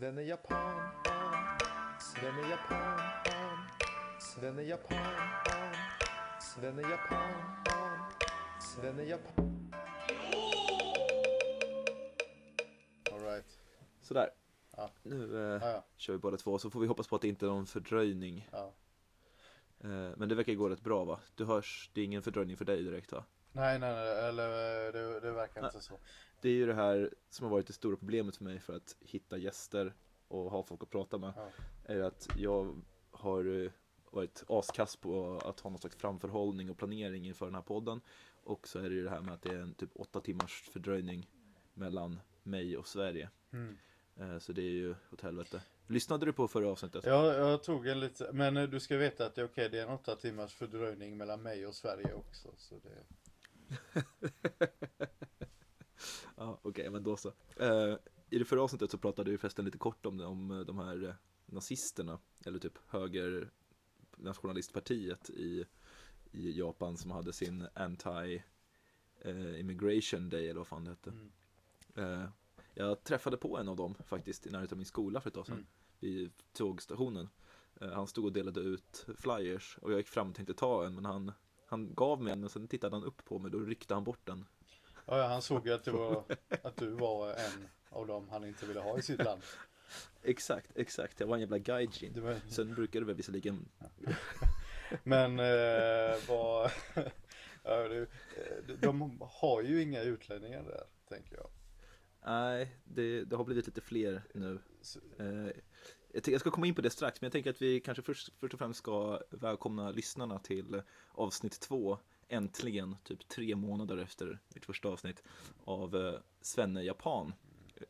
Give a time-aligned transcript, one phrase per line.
[0.00, 0.90] Svenne Japan,
[2.00, 3.00] Svenne Japan,
[4.20, 4.96] Svenne Japan,
[6.40, 7.32] Svenne Japan,
[8.60, 9.72] Svenne Japan.
[13.12, 13.58] Alright.
[14.00, 14.30] Sådär.
[14.76, 14.90] Ja.
[15.02, 15.84] Nu eh, Ja, ja.
[15.96, 18.48] kör vi båda två så får vi hoppas på att det inte är någon fördröjning.
[18.52, 18.72] ja.
[19.80, 21.20] Eh, men det verkar gå rätt bra va?
[21.34, 23.24] Du hörs, det är ingen fördröjning för dig direkt va?
[23.52, 25.98] Nej, nej, nej, eller eh, det, det verkar inte så.
[26.40, 28.96] Det är ju det här som har varit det stora problemet för mig för att
[29.00, 29.94] hitta gäster
[30.28, 31.32] och ha folk att prata med.
[31.36, 31.48] Ja.
[31.84, 33.70] Är att jag har eh,
[34.10, 38.00] varit askass på att ha någon slags framförhållning och planering inför den här podden.
[38.44, 40.62] Och så är det ju det här med att det är en typ åtta timmars
[40.72, 41.28] fördröjning
[41.74, 43.30] mellan mig och Sverige.
[43.52, 43.78] Mm.
[44.16, 45.62] Eh, Så det är ju åt helvete.
[45.86, 47.04] Lyssnade du på förra avsnittet?
[47.04, 49.82] Jag, jag tog en lite, men du ska veta att det är okej, det är
[49.82, 52.48] en åtta timmars fördröjning mellan mig och Sverige också.
[52.56, 53.04] Så det...
[56.36, 57.32] Ja, okej, men då så.
[57.56, 57.96] Eh,
[58.30, 60.78] I det förra avsnittet så pratade vi förresten lite kort om, det, om eh, de
[60.78, 61.14] här eh,
[61.46, 63.50] nazisterna, eller typ höger
[64.16, 65.64] nationalistpartiet i,
[66.32, 68.42] i Japan som hade sin anti
[69.20, 71.10] eh, immigration day eller vad fan det hette.
[71.10, 72.22] Mm.
[72.22, 72.28] Eh,
[72.74, 75.46] jag träffade på en av dem faktiskt i närheten av min skola för ett tag
[75.46, 75.54] sedan.
[75.54, 75.66] Mm.
[76.00, 77.28] Vid tågstationen.
[77.80, 81.04] Han stod och delade ut flyers och jag gick fram och tänkte ta en men
[81.04, 81.32] han,
[81.70, 84.04] han gav mig en och sen tittade han upp på mig och då ryckte han
[84.04, 84.44] bort den.
[85.06, 86.24] Ja, ja, han såg ju att, var,
[86.62, 89.42] att du var en av dem han inte ville ha i sitt land.
[90.22, 91.20] Exakt, exakt.
[91.20, 92.12] Jag var en jävla gaijin.
[92.12, 93.68] Det var, Sen brukade väl visserligen
[95.02, 96.70] men eh, vad...
[97.62, 101.50] ja, det, eh, de har ju inga utlänningar där, tänker jag.
[102.24, 104.58] Nej, det, det har blivit lite fler nu.
[104.80, 105.50] Så, Eh,
[106.12, 108.54] jag, ska komma in på det strax, men jag tänker att vi kanske först, först
[108.54, 111.98] och främst ska välkomna lyssnarna till avsnitt två.
[112.28, 115.22] Äntligen, typ tre månader efter mitt första avsnitt
[115.64, 117.32] av eh, Svenne Japan.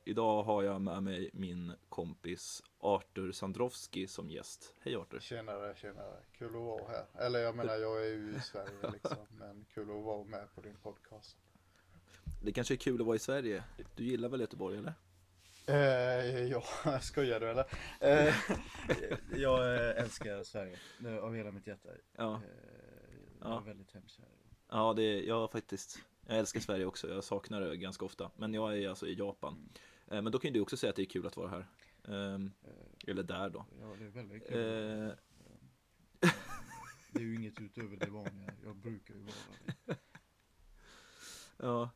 [0.04, 4.74] Idag har jag med mig min kompis Artur Sandrovski som gäst.
[4.80, 5.20] Hej Artur!
[5.20, 6.16] Tjenare, tjenare.
[6.38, 7.26] Kul att vara här.
[7.26, 9.26] Eller jag menar, jag är ju i Sverige liksom.
[9.30, 11.36] Men kul att vara med på din podcast.
[12.42, 13.64] Det kanske är kul att vara i Sverige.
[13.96, 14.94] Du gillar väl Göteborg eller?
[15.66, 16.62] Eh, ja,
[17.02, 17.64] skojar du eller?
[18.00, 18.34] Eh,
[19.34, 20.76] jag eh, älskar Sverige
[21.22, 21.88] av hela mitt hjärta.
[22.16, 22.34] Ja.
[22.34, 22.40] Eh,
[23.40, 23.60] jag är Ja.
[23.60, 24.24] väldigt hemkär.
[24.68, 25.98] Ja, det är, jag faktiskt.
[26.26, 28.30] Jag älskar Sverige också, jag saknar det ganska ofta.
[28.36, 29.68] Men jag är alltså i Japan.
[30.06, 31.66] Eh, Men då kan ju du också säga att det är kul att vara här.
[32.08, 33.66] Ehm, Eh, Eller där då.
[33.80, 34.56] ja, det är väldigt kul.
[37.12, 38.52] Det är ju inget utöver det vanliga.
[38.64, 39.34] Jag brukar ju vara
[39.86, 39.96] det.
[41.62, 41.90] Ja,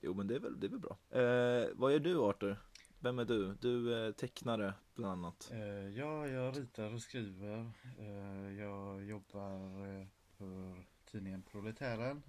[0.00, 0.98] jo men det är väl, det är väl bra.
[1.10, 2.56] Eh, vad gör du Arthur?
[3.04, 3.54] Vem är du?
[3.60, 5.50] Du är tecknare bland annat.
[5.52, 7.70] Eh, ja, jag ritar och skriver.
[7.98, 10.06] Eh, jag jobbar eh,
[10.38, 12.22] för tidningen Proletären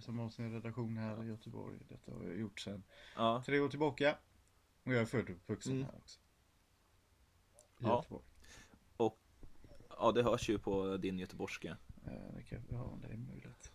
[0.00, 1.78] som har sin redaktion här i Göteborg.
[1.88, 2.82] Detta har jag gjort sedan
[3.16, 4.16] Ja, tre år tillbaka.
[4.84, 5.84] Och jag är född och uppvuxen Mm.
[5.84, 6.20] här också.
[6.20, 7.96] I Ja.
[7.96, 8.24] Göteborg.
[9.98, 11.76] ja, det hörs ju på din göteborgska.
[12.36, 13.72] Det kan, ja, det är möjligt.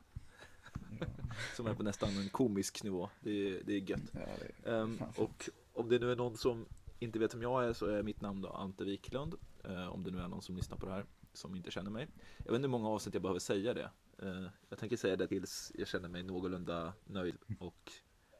[0.99, 1.07] Ja,
[1.55, 3.09] Som är på nästan en komisk nivå.
[3.19, 4.11] Det är, det är gött.
[4.13, 4.19] ja,
[4.63, 6.65] det är och om det nu är någon som
[6.99, 9.35] inte vet vem jag är så är mitt namn då Ante Wiklund.
[9.63, 12.07] Eh, om det nu är någon som lyssnar på det här som inte känner mig.
[12.37, 13.91] Jag vet inte hur många avsnitt jag behöver säga det.
[14.21, 17.91] Eh, jag tänker säga det tills jag känner mig någorlunda nöjd och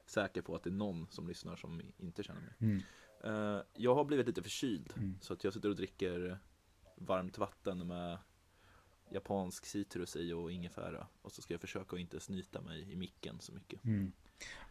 [0.06, 2.53] säker på att det är någon som lyssnar som inte känner mig.
[2.59, 2.81] Mm.
[3.23, 5.17] Eh, jag har blivit lite förkyld Mm.
[5.22, 6.40] så att jag sitter och dricker
[6.96, 8.17] varmt vatten med
[9.09, 11.07] japansk citrus i och ingefära.
[11.22, 13.84] Och så ska jag försöka att inte snyta mig i micken så mycket.
[13.84, 14.12] Mm.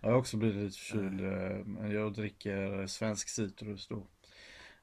[0.00, 1.20] Jag har också blivit lite förkyld.
[1.66, 4.06] men Jag dricker svensk citrus då.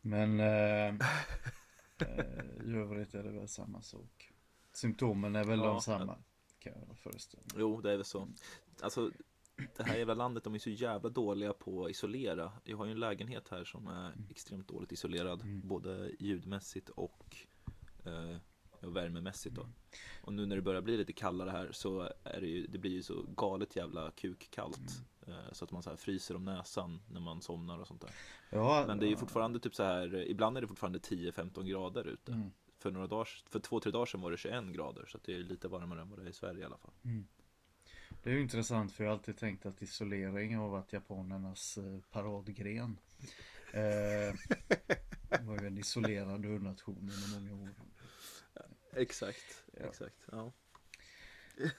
[0.02, 4.32] Men eh, eh, i övrigt är det väl samma sak.
[4.74, 6.18] Symptomen är väl Ja, de samma.
[6.60, 7.56] Kan jag föreställa mig.
[7.58, 8.28] Jo, det är väl så.
[8.82, 9.12] Alltså,
[9.78, 12.52] det här jävla landet, de är så jävla dåliga på att isolera.
[12.64, 15.68] Jag har ju en lägenhet här som är extremt dåligt isolerad, Mm.
[15.68, 17.36] både ljudmässigt och
[18.06, 18.38] eh,
[18.82, 19.70] ja, värmemässigt då.
[20.22, 22.92] Och nu när det börjar bli lite kallare här så är det ju, det blir
[22.92, 25.04] ju så galet jävla kukkallt.
[25.28, 28.12] Eh, så att man så fryser om näsan när man somnar och sånt där.
[28.50, 32.08] Ja, Men det är ju fortfarande typ så här, ibland är det fortfarande 10-15 grader
[32.08, 32.32] ute.
[32.32, 32.52] Mm.
[32.78, 35.36] För några dagar, för två, tre dagar sedan var det 21 grader, så att det
[35.36, 36.94] är lite varmare än vad det är i Sverige i alla fall.
[37.04, 37.28] Mm.
[38.24, 42.00] Det är ju intressant för jag har alltid tänkt att isolering har varit japanernas eh,
[42.12, 42.98] paradgren.
[43.74, 44.36] Eh,
[45.46, 47.70] var ju en isolerad nation under många år.
[48.94, 49.86] Exakt, ja.
[49.86, 50.28] exakt.
[50.32, 50.52] Ja,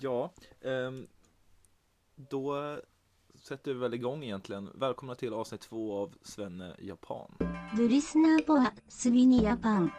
[0.00, 1.08] ja um,
[2.16, 2.76] då
[3.34, 4.70] sätter vi väl igång egentligen.
[4.74, 7.34] Välkomna till avsnitt två av Svenne Japan.
[7.76, 9.90] Du lyssnar på Svenne Japan.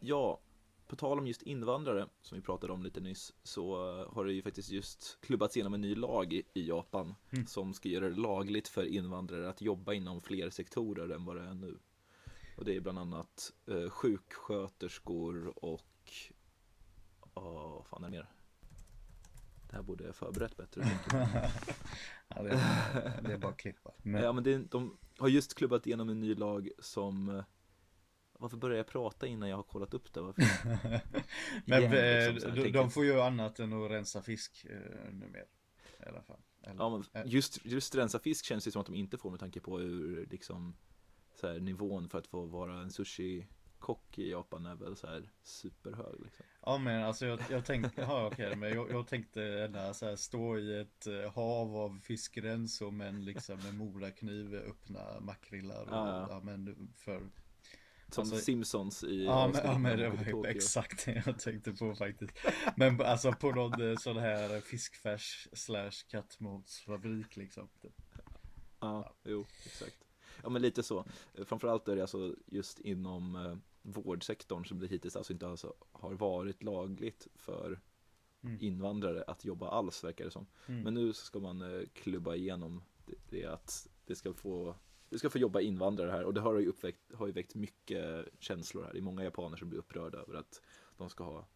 [0.00, 0.40] Ja,
[0.86, 3.76] på tal om just invandrare som vi pratade om lite nyss så
[4.12, 7.46] har det ju faktiskt just klubbats igenom en ny lag i, i Japan mm.
[7.46, 11.42] som ska göra det lagligt för invandrare att jobba inom fler sektorer än vad det
[11.42, 11.78] är nu.
[12.56, 16.12] Och det är bland annat eh, sjuksköterskor och,
[17.34, 18.30] åh, vad fan är det mer?
[19.70, 20.82] Det här borde jag förberett bättre.
[22.28, 23.92] Ja, det, är, det är bara att klippa.
[24.02, 27.44] Men, Ja men det, de har just klubbat igenom en ny lag som eh,
[28.32, 30.20] Varför börjar jag prata innan jag har kollat upp det?
[30.20, 30.42] Varför?
[31.64, 35.44] men Igen, eh, liksom, de, de får ju annat än att rensa fisk eh, numera.
[36.00, 36.40] I alla fall.
[36.62, 39.40] Eller, Ja, men just, just rensa fisk känns det som att de inte får med
[39.40, 40.76] tanke på hur liksom
[41.38, 45.30] så här, nivån för att få vara en sushi-kock i Japan är väl så här
[45.42, 46.44] superhög liksom.
[46.62, 50.16] Ja men alltså jag, jag tänkte, ja okej men jag, jag tänkte ändå så här,
[50.16, 55.88] stå i ett eh, hav av fiskrens och men liksom med morakniv öppna makrillar och,
[55.90, 56.26] Ja, ja.
[56.30, 57.16] ja men för
[58.10, 60.46] Som Alltså- Simpsons i Ja men, ja, men det var Tokyo.
[60.46, 62.32] exakt det jag tänkte på faktiskt
[62.76, 68.02] Men alltså på någon eh, sån här fiskfärs slash kattmatsfabrik liksom typ.
[68.80, 70.05] Ja, jo, exakt.
[70.46, 71.04] Ja, men lite så.
[71.34, 75.74] Eh, Framförallt är det alltså just inom eh, vårdsektorn som det hittills alltså inte alltså
[75.92, 77.80] har varit lagligt för
[78.42, 78.58] Mm.
[78.60, 80.46] invandrare att jobba alls, verkar det som.
[80.66, 80.82] Mm.
[80.82, 84.74] Men nu ska man eh, klubba igenom det, det att det ska få
[85.08, 88.26] det ska få jobba invandrare här och det har ju, uppväckt, har ju väckt mycket
[88.38, 88.92] känslor här.
[88.92, 90.62] Det är många japaner som blir upprörda över att
[90.96, 91.46] de ska ha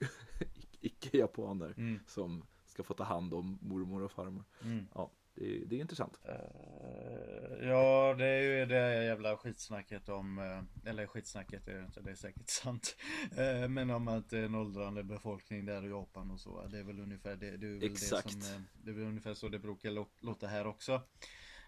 [0.80, 1.98] icke-japaner Mm.
[2.06, 4.44] som ska få ta hand om mormor och farmor.
[4.64, 4.86] Mm.
[4.94, 5.10] Ja,
[5.40, 6.18] det, är- det är intressant.
[6.24, 12.00] Eh, ja, det är ju det jävla skitsnacket om, eh, eller skitsnacket är det inte,
[12.00, 12.96] det är säkert sant.
[13.36, 16.66] Eh, Men om att det är en åldrande befolkning där i Japan och så.
[16.66, 18.24] Det är väl ungefär det, det, är väl Exakt.
[18.24, 21.02] det som, det är väl ungefär så det brukar lå- låta här också.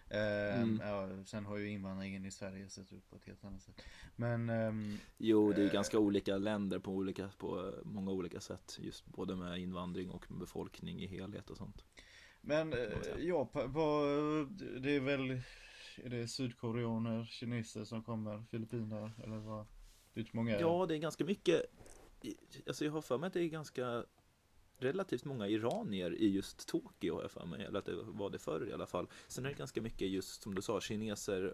[0.09, 0.79] Mm.
[0.83, 3.81] ja, sen har ju invandringen i Sverige sett ut på ett helt annat sätt.
[4.15, 5.71] Men ehm, Jo, det är Eh.
[5.73, 8.77] ganska olika länder på, olika, på många olika sätt.
[8.81, 11.83] Just både med invandring och med befolkning i helhet och sånt.
[12.45, 13.17] Men eh, Ja.
[13.19, 14.07] Japan, vad,
[14.81, 15.31] det är väl,
[15.95, 19.65] är det sydkoreaner, kineser som kommer, filippiner eller vad?
[20.31, 20.61] Många är det?
[20.61, 21.61] Ja, det är ganska mycket.
[22.67, 24.05] Alltså jag har för mig att det är ganska
[24.77, 27.65] relativt många iranier i just Tokyo har jag för mig.
[27.65, 29.07] Eller att det var det förr i alla fall.
[29.27, 31.53] Sen är det ganska mycket just som du sa, kineser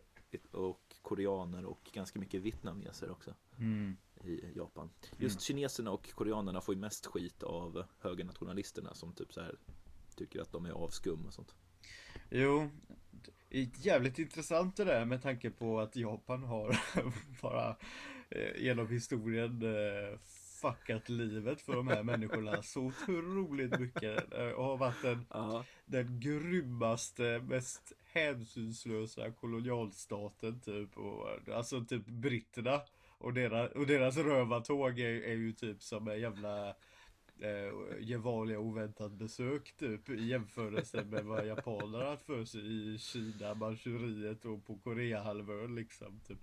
[0.52, 3.98] och koreaner och ganska mycket vietnameser också Mm.
[4.24, 4.90] i Japan.
[5.18, 9.56] Just kineserna och koreanerna får ju mest skit av högernationalisterna som typ så här
[10.20, 11.56] tycker att de är avskum och sånt.
[12.30, 12.70] Jo,
[13.50, 16.80] det är jävligt intressant det där med tanke på att Japan har
[17.42, 17.76] bara
[18.30, 20.20] eh, genom historien eh,
[20.62, 24.34] fuckat livet för de här människorna så otroligt mycket.
[24.34, 30.98] Eh, och har varit den, Ja, den grymmaste, mest hänsynslösa kolonialstaten typ.
[30.98, 32.82] Och, alltså typ britterna.
[33.18, 36.76] Och deras, och deras rövartåg är, är ju typ som en jävla
[37.42, 43.54] eh, Gevalia oväntat besök typ i jämförelse med vad japanerna haft för sig i Kina,
[43.54, 46.40] Manchuriet och på Koreahalvön liksom typ.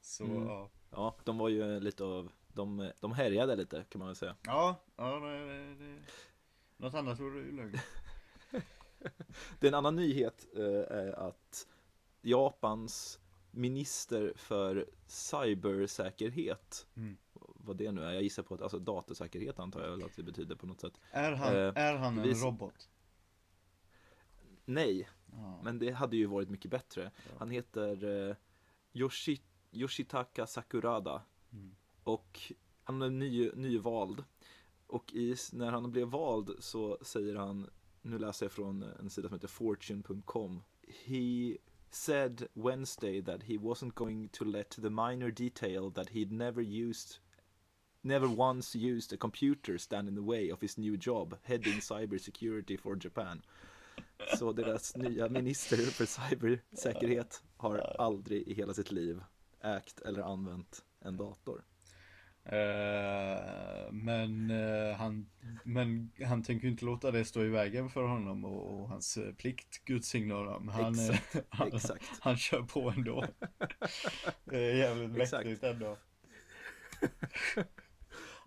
[0.00, 0.46] Så Mm.
[0.48, 0.70] ja.
[0.90, 4.36] ja, de var ju lite av, de, de härjade lite kan man väl säga.
[4.42, 6.00] Ja, ja det, det, det.
[6.76, 7.78] Något annat vore ju lögn.
[9.60, 11.66] Det är en annan nyhet eh, är att
[12.22, 17.16] Japans minister för cybersäkerhet, Mm.
[17.66, 20.56] Vad det nu är, jag gissar på att alltså datasäkerhet antar jag att det betyder
[20.56, 21.00] på något sätt.
[21.10, 22.88] Är han, Eh, är han en vis- robot?
[24.64, 25.60] Nej, Ja.
[25.64, 27.10] men det hade ju varit mycket bättre.
[27.38, 28.36] Han heter eh,
[28.92, 29.40] Yoshi,
[29.72, 31.76] Yoshitaka Sakurada Mm.
[32.04, 32.52] och
[32.84, 34.24] han är ny, nyvald.
[34.86, 37.70] Och i, när han blev vald så säger han,
[38.02, 40.62] nu läser jag från en sida som heter fortune.com.
[41.04, 41.56] He
[41.90, 47.16] said Wednesday that he wasn't going to let the minor detail that he'd never used
[48.06, 52.76] never once used a computer stand in the way of his new job heading cybersecurity
[52.76, 53.42] for Japan.
[54.38, 59.20] Så deras nya minister för cybersäkerhet har aldrig i hela sitt liv
[59.60, 61.64] ägt eller använt en dator.
[62.48, 65.26] Eh, men, eh, han,
[65.64, 69.34] men han tänker inte låta det stå i vägen för honom och, och hans eh,
[69.34, 70.68] plikt, Guds signe honom.
[70.68, 72.10] Han, Exakt, han, exakt.
[72.20, 73.24] han kör på ändå.
[74.44, 75.96] det är jävligt mäktigt ändå.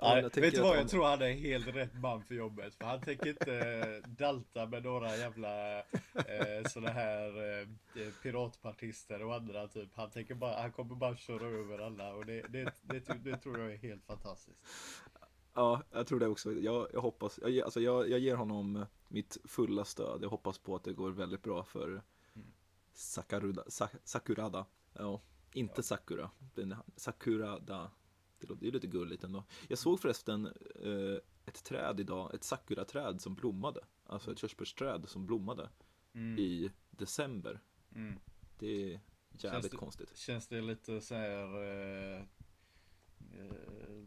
[0.01, 2.75] Ja, Nej, vet du vad, jag tror han är helt rätt man för jobbet.
[2.75, 7.68] För han tänker inte eh, dalta med några jävla eh, sådana här eh,
[8.24, 9.89] piratpartister och andra typ.
[9.96, 13.38] Han tänker bara, han kommer bara köra över alla och det, det, det, det, det
[13.38, 14.60] tror jag är helt fantastiskt.
[15.53, 16.53] Ja, jag tror det också.
[16.53, 20.24] Jag, jag hoppas, jag, alltså jag, jag ger honom mitt fulla stöd.
[20.24, 22.01] Jag hoppas på att det går väldigt bra för
[22.94, 24.65] Sakaruda, Sa, Sakurada.
[24.94, 25.22] Ja,
[25.53, 26.32] inte Sakura.
[26.56, 27.91] Den, Sakurada.
[28.39, 29.43] Det låter- är lite gulligt ändå.
[29.67, 30.46] Jag såg förresten
[30.86, 33.81] eh, ett träd idag, ett sakura-träd som blommade.
[34.05, 35.69] Alltså ett körsbärsträd som blommade
[36.13, 36.39] Mm.
[36.39, 37.60] i december.
[37.96, 38.19] Mm.
[38.60, 40.17] Det är jävligt Känns det- konstigt.
[40.17, 42.22] Känns det lite så här eh,
[43.34, 44.03] eh,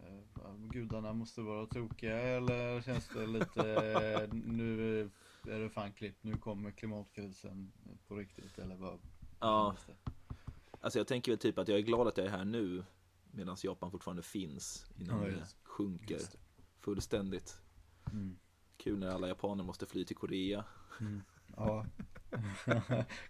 [0.00, 5.00] eh, Gudarna måste vara tokiga eller känns det lite eh, nu
[5.48, 7.72] är det fan klippt, nu kommer klimatkrisen
[8.08, 8.98] på riktigt eller vad?
[9.40, 9.76] Ja,
[10.80, 12.84] alltså jag tänker väl typ att jag är glad att jag är här nu
[13.38, 16.38] medan Japan fortfarande finns innan Ja, det sjunker just det.
[16.80, 17.60] fullständigt.
[18.12, 18.38] Mm.
[18.76, 20.64] Kul när alla japaner måste fly till Korea.
[21.56, 21.86] Ja.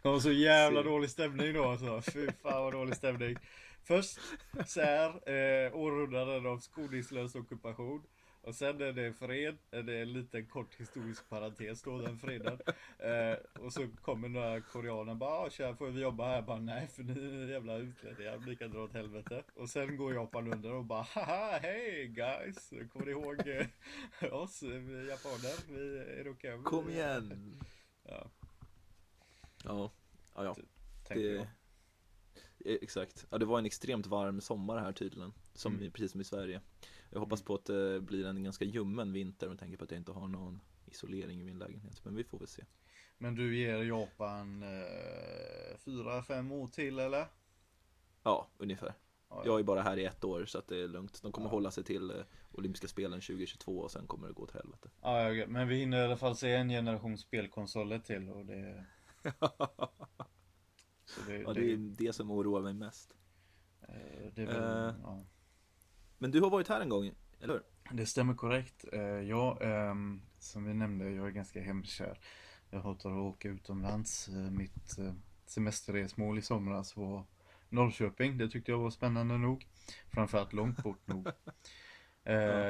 [0.02, 2.00] Det var så jävla dålig stämning då alltså.
[2.12, 3.36] Fy fan vad dålig stämning.
[3.82, 4.18] Först
[4.66, 8.02] så här, eh, århundraden av skoningslös ockupation.
[8.48, 12.58] Och sen är det fred, är det en liten kort historisk parentes då, den freden.
[12.98, 16.42] Eh, och så kommer några koreaner bara, ah, tja, får vi jobba här?
[16.42, 19.42] Bara, nej, för ni är jävla utlänningar, ni kan dra åt helvete.
[19.54, 22.70] Och sen går Japan under och bara, haha, hej guys!
[22.92, 25.72] Kommer ni ihåg eh, oss, vi japaner?
[25.72, 26.58] Vi är okej.
[26.64, 27.56] Kom igen!
[28.04, 28.30] Ja,
[29.64, 29.90] Ja,
[30.34, 30.56] ja, ja.
[31.08, 31.46] Det, eh,
[32.64, 33.26] exakt.
[33.30, 35.32] Ja, det var en extremt varm sommar här tydligen.
[35.54, 35.90] Som Mm.
[35.90, 36.60] precis som i Sverige.
[37.10, 40.00] Jag hoppas på att det blir en ganska ljummen vinter med tanke på att jag
[40.00, 42.04] inte har någon isolering i min lägenhet.
[42.04, 42.64] Men vi får väl se.
[43.18, 47.26] Men du ger Japan eh, fyra, fem år till eller?
[48.22, 48.94] Ja, ungefär.
[49.30, 51.22] Ja, Jag är bara här i ett år så att det är lugnt.
[51.22, 51.50] De kommer Ja.
[51.52, 52.16] hålla sig till eh,
[52.52, 54.90] olympiska spelen 2022 och sen kommer det gå åt helvete.
[55.02, 58.84] Ja, ja, men vi hinner i alla fall se en generation spelkonsoler till och det...
[61.26, 63.14] Det, Ja, det är det som oroar mig mest.
[63.82, 65.24] eh, det väl, ja.
[66.18, 67.62] Men du har varit här en gång, eller hur?
[67.96, 68.84] Det stämmer korrekt.
[68.92, 72.18] Eh, Ja, ehm, som vi nämnde, jag är ganska hemkär.
[72.70, 74.28] Jag hatar att åka utomlands.
[74.28, 75.14] Eh, Mitt eh,
[75.46, 77.24] semesterresmål i somras var
[77.68, 78.38] Norrköping.
[78.38, 79.66] Det tyckte jag var spännande nog.
[80.12, 81.28] Framförallt långt bort nog.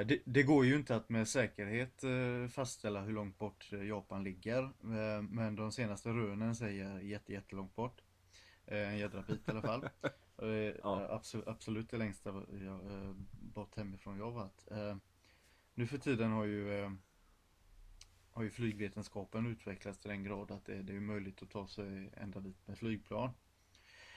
[0.06, 2.02] Det, det går ju inte att med säkerhet
[2.50, 4.72] fastställa hur långt bort Japan ligger.
[5.22, 8.00] Men de senaste rönen säger jätte, jättelångt bort.
[8.66, 9.88] En jädra bit i alla fall.
[10.42, 10.48] Eh,
[10.82, 11.06] Ja.
[11.10, 14.70] absolut, absolut det längsta jag, eh, bort hemifrån jag varit.
[14.70, 14.96] Eh,
[15.74, 16.92] Nu för tiden har ju eh,
[18.32, 22.10] har ju flygvetenskapen utvecklats till den grad att det, det är möjligt att ta sig
[22.16, 23.30] ända dit med flygplan.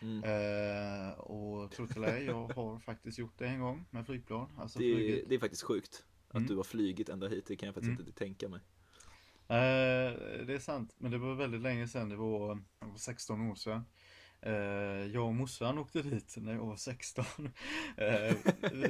[0.01, 0.23] Mm.
[0.23, 4.49] Eh, och tro till ej, jag har faktiskt gjort det en gång med flygplan.
[4.59, 6.05] Alltså Det, det är faktiskt sjukt.
[6.27, 6.47] Att Mm.
[6.47, 8.01] du har flygit ända hit, det kan jag faktiskt Mm.
[8.07, 8.59] inte tänka mig.
[9.47, 12.09] Eh, det är sant, men det var väldigt länge sedan.
[12.09, 12.59] Det var
[12.97, 13.85] 16 år sedan.
[14.41, 14.53] Eh,
[15.13, 17.25] jag och morsan åkte dit när jag var 16.
[17.97, 18.35] Eh,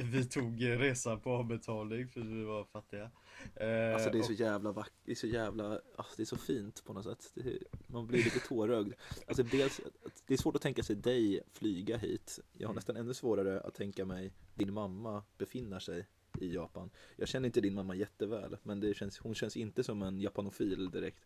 [0.04, 3.10] vi, tog resan på avbetalning för vi var fattiga.
[3.56, 6.36] Eh, Alltså det är så jävla vackert, det är så jävla, alltså, det är så
[6.36, 7.32] fint på något sätt.
[7.46, 8.92] Är, man blir lite tårögd.
[9.26, 9.80] Alltså dels,
[10.26, 12.38] det är svårt att tänka sig dig flyga hit.
[12.52, 12.76] Jag har Mm.
[12.76, 16.06] nästan ännu svårare att tänka mig din mamma befinna sig
[16.40, 16.90] i Japan.
[17.16, 20.90] Jag känner inte din mamma jätteväl, men det känns, hon känns inte som en japanofil
[20.90, 21.24] direkt.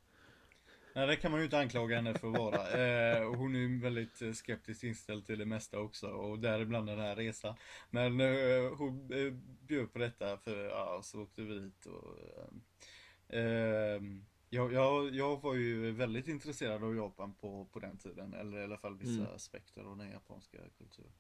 [0.97, 2.71] Nej, det kan man ju inte anklaga henne för att vara.
[2.71, 6.87] Eh, och hon är ju väldigt eh, skeptiskt inställd till det mesta också och däribland
[6.87, 7.55] den här resan.
[7.91, 9.33] Men eh, hon eh,
[9.67, 12.19] bjöd på detta för ja, så åkte vi dit och
[13.37, 14.01] eh,
[14.51, 18.65] jag, jag, jag var ju väldigt intresserad av Japan på, på den tiden, eller i
[18.65, 19.35] alla fall vissa Mm.
[19.35, 21.13] aspekter av den japanska kulturen.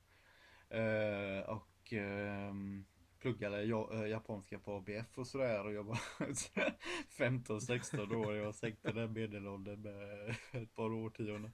[0.68, 2.84] Eh, och ehm,
[3.26, 5.98] pluggade eh, japanska på ABF och sådär och jag var
[7.18, 8.34] 15-16 år.
[8.36, 11.52] Jag sänkte den medelåldern med ett par årtionden.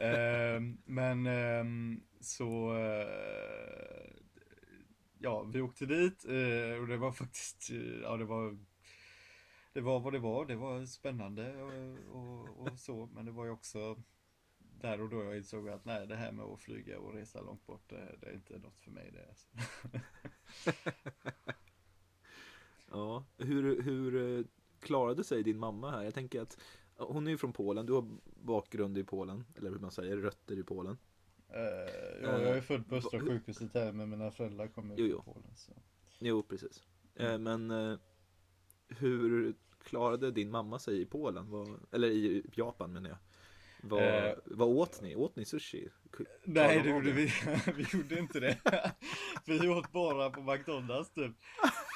[0.00, 4.14] Ehm, men ehm, så eh,
[5.18, 7.70] Ja, vi åkte dit eh, och det var faktiskt
[8.02, 8.58] Ja, det var
[9.72, 10.46] Det var vad det var.
[10.46, 13.06] Det var spännande och, och, och så.
[13.06, 14.02] Men det var ju också
[14.58, 17.66] där och då jag insåg att nej, det här med att flyga och resa långt
[17.66, 19.28] bort, det, det är inte något för mig det.
[19.28, 19.48] Alltså.
[22.90, 24.44] Ja, hur, hur eh,
[24.80, 26.02] klarade sig din mamma här?
[26.02, 26.58] Jag tänker att
[26.96, 30.58] hon är ju från Polen, du har bakgrund i Polen, eller hur man säger, rötter
[30.58, 30.98] i Polen.
[31.48, 35.34] Eh, ja, jag är född på Östra sjukhuset här men mina föräldrar kommer Jo, från.
[35.34, 35.56] Polen.
[35.56, 35.72] Så.
[36.18, 36.82] Jo, precis.
[37.14, 37.42] Eh, Mm.
[37.42, 37.98] Men eh,
[38.88, 41.50] hur klarade din mamma sig i Polen?
[41.50, 43.18] Vad, eller i Japan menar jag.
[43.82, 44.34] Vad, Eh.
[44.44, 45.16] vad åt ni?
[45.16, 45.88] Åt ni sushi?
[46.44, 47.32] Nej, av vi,
[47.76, 48.58] vi gjorde inte det.
[49.46, 51.32] Vi åt bara på McDonalds typ.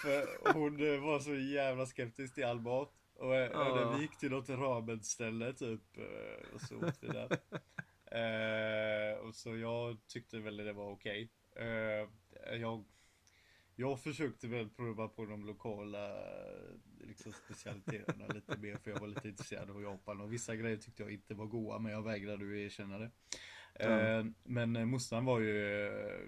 [0.02, 2.92] För hon eh, var så jävla skeptisk till all mat.
[3.14, 7.08] Och, eh, och när vi gick till något ramenställe typ eh, och så åt vi
[7.08, 7.38] där.
[8.12, 11.30] Eh, och så jag tyckte väl det var okej.
[11.56, 12.08] Eh,
[12.60, 12.84] jag,
[13.76, 16.08] jag försökte väl prova på de lokala
[17.00, 21.02] liksom, specialiteterna lite mer för jag var lite intresserad av Japan och vissa grejer tyckte
[21.02, 23.10] jag inte var goda men jag vägrade ju erkänna det.
[23.74, 26.20] Eh, men eh, morsan var ju, eh,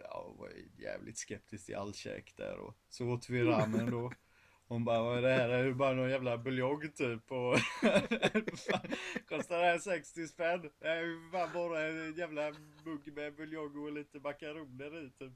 [0.00, 4.12] ja, var jävligt skeptisk till all käk där och så åt vi ramen då.
[4.66, 5.48] Hon bara, vad är det här?
[5.48, 7.32] Är det bara någon jävla buljong typ?
[7.32, 7.54] Och
[9.28, 10.70] kostar det här 60 spänn?
[10.80, 15.32] Det är ju fan bara en jävla mugg med buljong och lite makaroner i typ.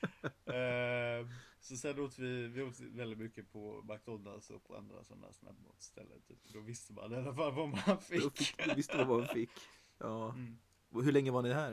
[0.48, 1.26] Eh,
[1.60, 6.20] så sen åt vi, vi åt väldigt mycket på McDonalds och på andra sådana snabbmatsställen
[6.28, 6.38] typ.
[6.52, 8.36] Då visste man i alla fall vad man Då fick.
[8.38, 9.50] fick du visste vad man fick.
[9.98, 10.30] Ja.
[10.32, 10.58] Mm.
[10.90, 11.72] Hur länge var ni här?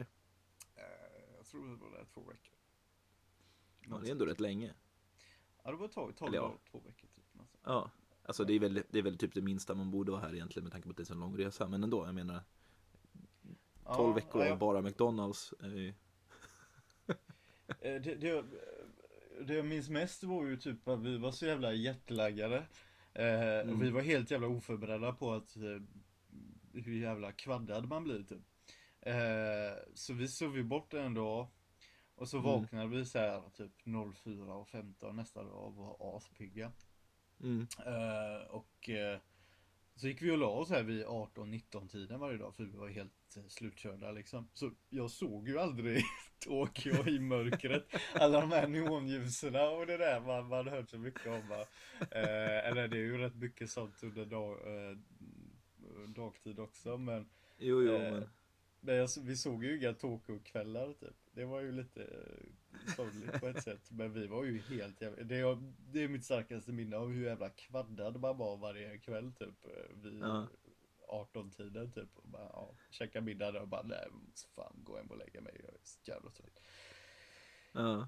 [0.76, 0.84] Eh,
[1.38, 2.54] jag tror det var där två veckor.
[3.90, 4.74] Ja, det är ändå rätt länge.
[5.64, 6.58] Ja, det var ett tag, 12 Eller ja.
[6.72, 7.34] två veckor typ.
[7.34, 7.62] någonstans.
[7.66, 7.90] Ja.
[8.24, 10.64] Alltså det är, väl, det är väl typ det minsta man borde vara här egentligen
[10.64, 11.68] med tanke på att det är en så lång resa.
[11.68, 12.44] Men ändå, jag menar
[13.84, 15.54] 12 Ja, veckor ja, av bara McDonalds.
[15.60, 15.94] är ju-
[17.82, 18.44] Det, det,
[19.42, 22.58] det jag minns mest var ju typ att vi var så jävla jetlaggade.
[23.14, 23.76] Eh, Mm.
[23.76, 25.82] och vi var helt jävla oförberedda på att eh,
[26.74, 28.42] hur jävla kvaddad man blir typ.
[29.02, 31.48] Eh, så vi sov ju bort en dag.
[32.16, 32.50] Och så Mm.
[32.52, 33.72] vaknade vi så här typ
[34.24, 36.72] 04 och 15 nästa dag och var aspigga.
[37.44, 37.68] Mm.
[37.86, 39.20] Eh, och eh,
[39.96, 42.90] så gick vi och la oss här vid 18-19 tiden varje dag för vi var
[42.90, 44.50] helt eh, slutkörda liksom.
[44.54, 46.04] Så jag såg ju aldrig
[46.40, 47.88] Tokyo i mörkret.
[48.14, 51.48] Alla de här neonljusen och det där man, man hört så mycket om.
[51.50, 51.62] Va?
[52.00, 54.98] Eh, eller det är ju rätt mycket sånt under dag, eh,
[56.08, 58.30] dagtid också men Jo, jo, Eh, men
[58.86, 61.16] men jag, vi såg ju inga Tokyo-kvällar typ.
[61.32, 63.92] Det var ju lite eh, sorgligt på ett sätt.
[63.92, 65.24] Men vi var ju helt jävla...
[65.24, 69.34] Det är, det är mitt starkaste minne av hur jävla kvaddad man var varje kväll
[69.34, 69.66] typ.
[69.66, 70.48] eh, Vid Ja.
[71.10, 72.10] 18-tiden typ.
[72.18, 75.42] Och bara, ja, käka middag där och bara nej, måste fan gå hem och lägga
[75.42, 75.54] mig.
[75.64, 76.62] Jag är så jävla trött.
[77.72, 78.08] ja.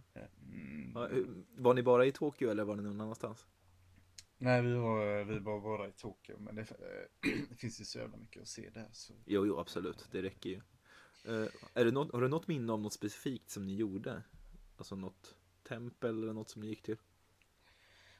[0.53, 0.91] Mm.
[0.96, 3.46] Ja, hur- Var ni bara i Tokyo eller var ni någon annanstans?
[4.39, 6.39] Nej, vi var, vi var bara i Tokyo.
[6.39, 8.89] Men det, eh, det finns ju så jävla mycket att se där.
[8.91, 9.13] Så.
[9.25, 10.08] Jo, jo, absolut.
[10.12, 10.62] Det räcker ju.
[11.25, 14.24] Eh, är det något, har du något minne av något specifikt som ni gjorde?
[14.77, 15.36] Alltså något
[15.67, 16.98] tempel eller något som ni gick till?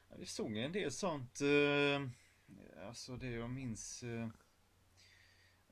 [0.08, 1.40] Ja, Vi såg en del sånt.
[1.40, 2.08] Eh,
[2.86, 4.04] alltså det jag minns.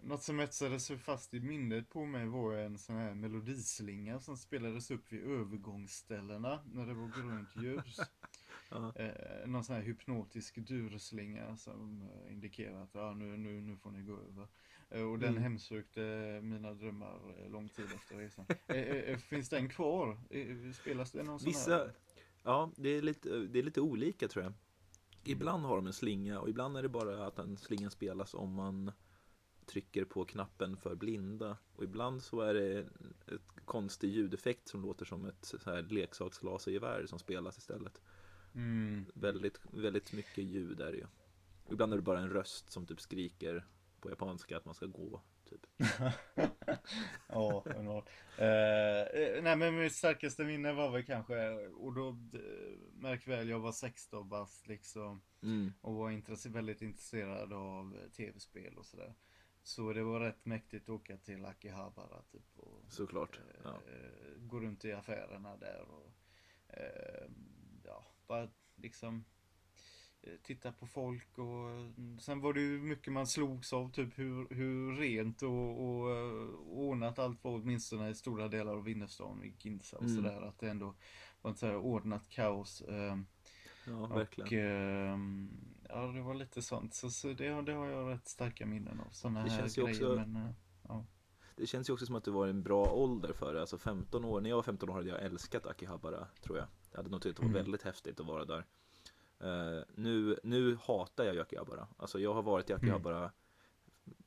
[0.01, 4.37] Något som etsade sig fast i minnet på mig var en sån här melodislinga som
[4.37, 8.01] spelades upp vid övergångsställena när det var grönt ljus.
[8.71, 8.93] Ja.
[8.97, 13.91] Eh, någon sån här hypnotisk durslinga som eh, indikerar att ja, nu, nu, nu får
[13.91, 14.49] ni gå över.
[14.91, 15.43] Eh, och den Mm.
[15.43, 16.01] hemsökte
[16.43, 18.47] mina drömmar lång tid efter resan.
[18.67, 20.19] Eh, finns den kvar?
[20.73, 21.93] Spelas det någon sån Vissa, här?
[22.43, 24.53] ja, det är, lite, det är lite olika tror jag.
[25.25, 28.53] Ibland har de en slinga och ibland är det bara att den slingan spelas om
[28.55, 28.93] man
[29.67, 31.57] trycker på knappen för blinda.
[31.73, 32.79] Och ibland så är det
[33.35, 38.01] ett konstig ljudeffekt som låter som ett så här leksakslasergevär som spelas istället.
[38.57, 39.05] Mm.
[39.15, 41.07] Väldigt, väldigt mycket ljud är det ju.
[41.71, 43.67] Ibland är det bara en röst som typ skriker
[44.01, 45.23] på japanska att man ska gå.
[45.51, 45.67] Typ.
[47.29, 48.09] ja, underbart.
[48.39, 52.13] Eh, eh, nej men mitt starkaste minne var väl kanske, och då,
[52.93, 55.23] märk väl, jag var 16 bast liksom.
[55.43, 55.73] Mm.
[55.81, 59.15] Och var intresse, väldigt intresserad av tv-spel och sådär.
[59.63, 62.59] Så det var rätt mäktigt att åka till Akihabara typ.
[62.59, 63.71] Och, Såklart, eh, ja.
[63.71, 66.13] eh, gå runt i affärerna där och
[66.69, 67.31] eh,
[68.27, 69.25] bara liksom
[70.23, 74.19] eh, titta på folk och mm, sen var det ju mycket man slogs av typ
[74.19, 75.51] hur, hur rent och,
[75.89, 80.17] och eh, ordnat allt var åtminstone i stora delar av innerstan i Ginza och Mm.
[80.17, 80.95] sådär att det ändå
[81.43, 82.81] var ett så här ordnat kaos.
[82.81, 83.17] Eh,
[83.89, 84.69] Ja, och verkligen.
[85.13, 85.51] ehm,
[85.89, 86.95] ja, det var lite sånt.
[86.95, 89.11] Så, så det, har- det har jag rätt starka minnen av.
[89.11, 89.91] Sådana här känns grejer.
[89.91, 90.51] också- Men, eh,
[90.89, 91.05] ja.
[91.57, 93.61] Det känns ju också som att det var en bra ålder för det.
[93.61, 96.67] Alltså 15 år, när jag var 15 år hade jag älskat Akihabara, tror jag.
[96.97, 97.63] Jag hade nog tyckt det var Mm.
[97.63, 98.65] väldigt häftigt att vara där.
[99.39, 101.89] Eh, nu, nu hatar jag ju Akihabara.
[101.97, 102.85] Alltså jag har varit i Mm.
[102.85, 103.33] Akihabara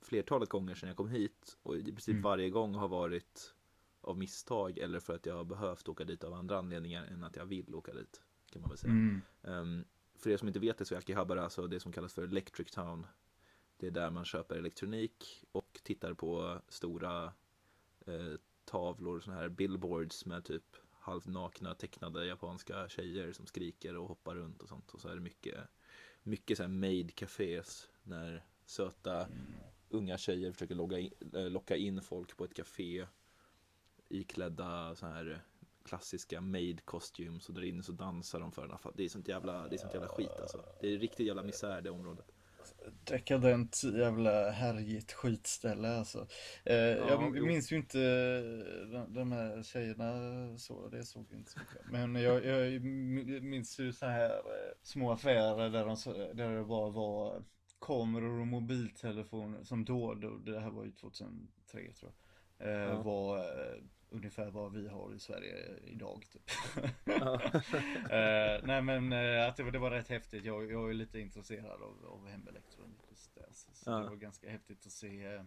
[0.01, 1.57] flertalet gånger sedan jag kom hit.
[1.63, 2.21] Och i princip Mm.
[2.21, 3.55] varje gång har varit
[4.01, 7.35] av misstag eller för att jag har behövt åka dit av andra anledningar än att
[7.35, 8.21] jag vill åka dit.
[8.51, 8.91] Kan man väl säga.
[8.93, 9.21] Mm.
[9.43, 12.23] Ehm, för er som inte vet det så är Akihabara alltså det som kallas för
[12.23, 13.05] Electric Town.
[13.77, 17.23] Det är där man köper elektronik och tittar på stora
[18.05, 18.33] eh,
[18.65, 20.75] tavlor, sådana här billboards med typ
[21.09, 24.91] halvnakna tecknade japanska tjejer som skriker och hoppar runt och sånt.
[24.91, 25.57] Och så är det mycket,
[26.23, 29.27] mycket så här made cafés när söta
[29.89, 33.07] unga tjejer försöker logga in, eh, locka in folk på ett café
[34.09, 35.41] iklädda så här
[35.83, 38.91] klassiska made costumes och där inne så dansar de för en affär.
[38.95, 40.65] Det är sånt jävla, det är sånt jävla skit alltså.
[40.81, 42.31] Det är riktigt jävla misär det området.
[43.03, 46.27] Dekadent jävla härjigt skitställe alltså.
[46.65, 47.45] Eh, jag jo.
[47.45, 47.97] minns ju inte
[48.91, 50.13] de, de här tjejerna
[50.57, 51.91] så, det såg jag inte så mycket.
[51.91, 52.81] Men jag, jag
[53.43, 55.95] minns ju så här eh, små affärer där, de,
[56.37, 57.43] där det bara var
[57.81, 62.11] kameror och mobiltelefoner som då, då det här var ju 2003 tror
[62.57, 62.67] jag.
[62.67, 63.01] Eh, Ja.
[63.01, 66.25] var eh, ungefär vad vi har i Sverige idag.
[66.31, 66.51] Typ.
[67.05, 67.41] Ja.
[68.09, 70.45] Eh, nej men eh, att det, var- det var rätt häftigt.
[70.45, 72.99] Jag, jag är lite intresserad av, av hemelektronik.
[73.09, 73.47] just där.
[73.51, 73.97] Så, Ja.
[73.97, 75.41] det var ganska häftigt att se eh,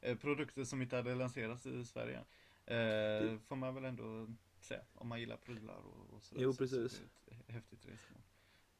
[0.00, 2.18] eh, produkter som inte hade lanserats i Sverige.
[2.66, 4.28] Eh, får man väl ändå
[4.60, 4.80] säga.
[4.94, 6.42] Om man gillar prylar och, och sådär.
[6.42, 6.92] Jo, precis.
[6.92, 8.22] Så det är ett häftigt resmål.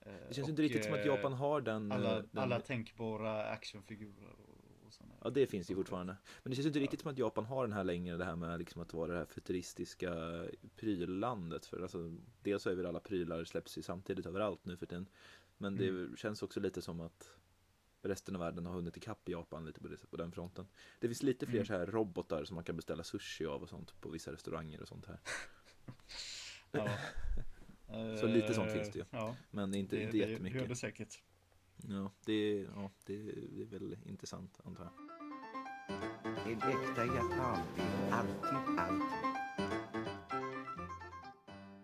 [0.00, 1.92] Eh, Det känns och, inte riktigt som att eh, Japan har den...
[1.92, 4.51] alla, eh, den alla tänkbara actionfigurer och,
[4.92, 5.14] och sådana.
[5.24, 6.16] Ja, det finns ju fortfarande.
[6.42, 8.58] Men det känns inte riktigt som att Japan har den här längre, det här med
[8.58, 10.44] liksom att vara det här futuristiska
[10.76, 11.66] pryllandet.
[11.66, 15.06] För alltså, dels så är väl alla prylar släpps ju samtidigt överallt nu för tiden.
[15.58, 16.16] Men det Mm.
[16.16, 17.32] känns också lite som att
[18.02, 20.66] resten av världen har hunnit ikapp Japan lite på, det, på den fronten.
[21.00, 21.66] Det finns lite fler Mm.
[21.66, 24.88] så här robotar som man kan beställa sushi av och sånt på vissa restauranger och
[24.88, 25.18] sånt här.
[26.74, 26.88] Ja.
[28.20, 29.02] Så lite sånt finns det ju.
[29.02, 30.68] Eh, Ja, Men inte, det, inte det gör jättemycket.
[30.68, 31.22] det säkert.
[31.88, 34.92] Ja, det, ja det, det är väl intressant antar jag.
[36.46, 39.12] En äkta japan vet alltid allt.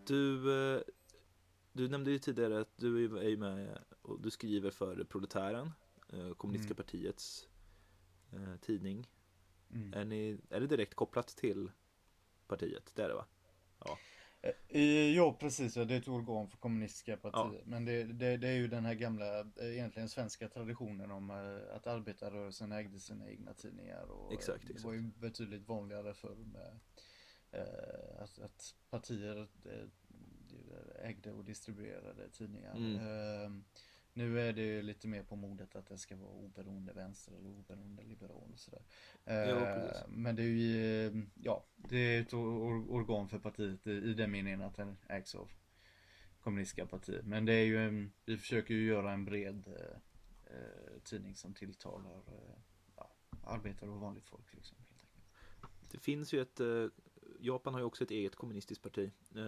[0.06, 0.82] Du, eh,
[1.72, 5.70] du nämnde ju tidigare att du är med och du skriver för Proletären,
[6.08, 6.84] eh, kommunistiska Mm.
[6.84, 7.48] partiets
[8.32, 9.08] eh, tidning.
[9.74, 9.92] Mm.
[9.94, 11.70] Är, ni, är det direkt kopplat till
[12.46, 12.92] partiet?
[12.94, 13.24] Det är det va?
[14.42, 15.74] Eh, Ja, precis.
[15.74, 17.58] Det är ett organ för kommunistiska partier.
[17.58, 17.64] Ja.
[17.64, 21.76] Men det, det, det är ju den här gamla, eh, egentligen svenska traditionen om eh,
[21.76, 24.10] att arbetarrörelsen ägde sina egna tidningar.
[24.10, 24.84] Och eh, Exakt, Det exakt.
[24.84, 26.78] var ju betydligt vanligare förr med
[28.18, 29.48] att, att partier
[31.02, 32.76] ägde och distribuerade tidningar.
[32.76, 33.64] Mm.
[34.18, 38.02] Nu är det lite mer på modet att det ska vara oberoende vänster eller oberoende
[38.02, 38.82] liberal och sådär.
[39.24, 44.14] Ja, Eh, men det är ju, ja, det är ett or- organ för partiet i,
[44.14, 45.50] den meningen att den ägs av
[46.40, 47.26] kommunistiska partiet.
[47.26, 52.16] Men det är ju vi försöker ju göra en bred eh, eh, tidning som tilltalar
[52.16, 52.58] eh,
[52.96, 53.10] ja,
[53.44, 54.76] arbetare och vanligt folk liksom.
[54.78, 55.24] Helt enkelt.
[55.90, 56.86] Det finns ju ett, eh,
[57.40, 59.10] Japan har ju också ett eget kommunistiskt parti.
[59.34, 59.42] Eh,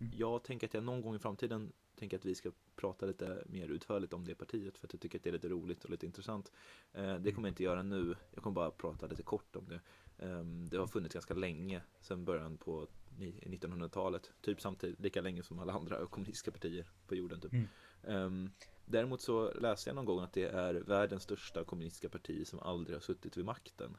[0.00, 0.12] Mm.
[0.16, 3.68] Jag tänker att jag någon gång i framtiden tänker att vi ska prata lite mer
[3.68, 6.06] utförligt om det partiet för att jag tycker att det är lite roligt och lite
[6.06, 6.52] intressant.
[6.92, 9.80] Eh, Det kommer jag inte göra nu, jag kommer bara prata lite kort om det.
[10.26, 15.42] Ehm, Det har funnits ganska länge, sedan början på ni- 1900-talet, typ samtidigt, lika länge
[15.42, 17.40] som alla andra kommunistiska partier på jorden.
[17.40, 17.52] Typ.
[17.52, 17.66] Mm.
[18.04, 18.50] Ehm,
[18.88, 22.96] Däremot så läste jag någon gång att det är världens största kommunistiska parti som aldrig
[22.96, 23.96] har suttit vid makten.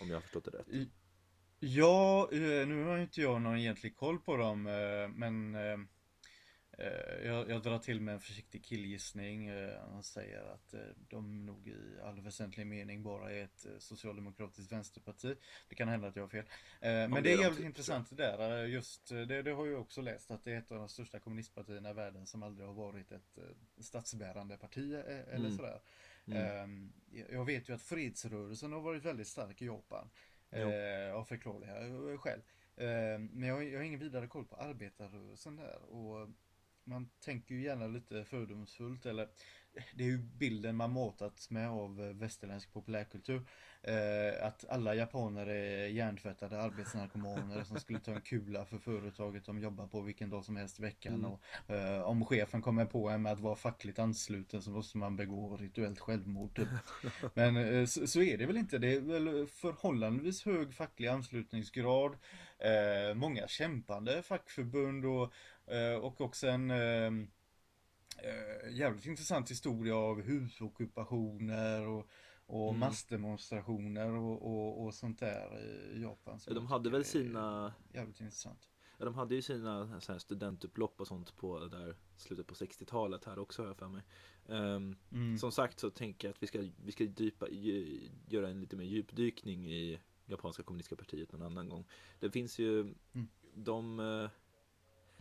[0.00, 0.88] Om jag har förstått det rätt.
[1.60, 5.54] Ja, eh, nu har inte jag någon egentlig koll på dem, eh, men
[7.24, 9.46] jag, jag drar till med en försiktig killgissning.
[9.48, 13.78] Eh, Han säger att eh, de nog i all väsentlig mening bara är ett eh,
[13.78, 15.36] socialdemokratiskt vänsterparti.
[15.68, 16.44] Det kan hända att jag har fel.
[16.80, 18.62] Eh, Men det det är de jävligt typ, intressant det där.
[18.64, 20.88] eh, Just eh, det, det har jag också läst att det är ett av de
[20.88, 23.44] största kommunistpartierna i världen som aldrig har varit ett eh,
[23.82, 25.56] statsbärande parti eh, eller Mm.
[25.56, 25.80] sådär.
[26.26, 26.38] Mm.
[26.64, 26.92] Ehm,
[27.30, 30.10] jag- vet ju att fredsrörelsen har varit väldigt stark i Japan.
[30.56, 30.68] Jo.
[30.70, 32.40] Eh, av förklarliga eh, skäl.
[32.76, 35.82] Eh, men jag, har- jag har ingen vidare koll på arbetarrörelsen där.
[35.82, 36.28] Och
[36.84, 39.28] man tänker ju gärna lite fördomsfullt eller
[39.94, 43.46] det är ju bilden man matats med av eh, västerländsk populärkultur.
[43.82, 49.58] Eh, att alla japaner är hjärntvättade arbetsnarkomaner som skulle ta en kula för företaget de
[49.58, 51.14] jobbar på vilken dag som helst i veckan.
[51.14, 51.30] Mm.
[51.30, 55.16] Och, eh, om chefen kommer på en med att vara fackligt ansluten så måste man
[55.16, 56.56] begå rituellt självmord.
[56.56, 56.68] Typ.
[57.34, 58.78] Men eh, så, så är det väl inte.
[58.78, 62.16] Det är väl förhållandevis hög facklig anslutningsgrad.
[62.58, 65.32] Eh, många kämpande fackförbund och,
[66.02, 67.06] och också en eh,
[68.18, 72.08] eh, jävligt intressant historia av husockupationer och,
[72.46, 72.80] och Mm.
[72.80, 75.58] massdemonstrationer och, och, och sånt där
[75.94, 76.40] i Japan.
[76.46, 78.68] de hade väl sina, Jävligt intressant.
[78.98, 83.24] ja, de hade ju sina så här studentupplopp och sånt på där slutet på 60-talet
[83.24, 84.02] här också har jag för mig.
[84.48, 85.38] Ehm, Mm.
[85.38, 87.48] Som sagt så tänker jag att vi ska, vi ska dypa,
[88.28, 91.84] göra en lite mer djupdykning i japanska kommunistiska partiet någon annan gång.
[92.20, 93.28] Det finns ju, Mm.
[93.54, 94.30] de, eh,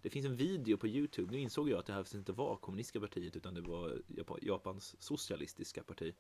[0.02, 3.00] det finns en video på Youtube, nu insåg jag att det här inte var kommunistiska
[3.00, 6.14] partiet utan det var Japa- Japans socialistiska parti.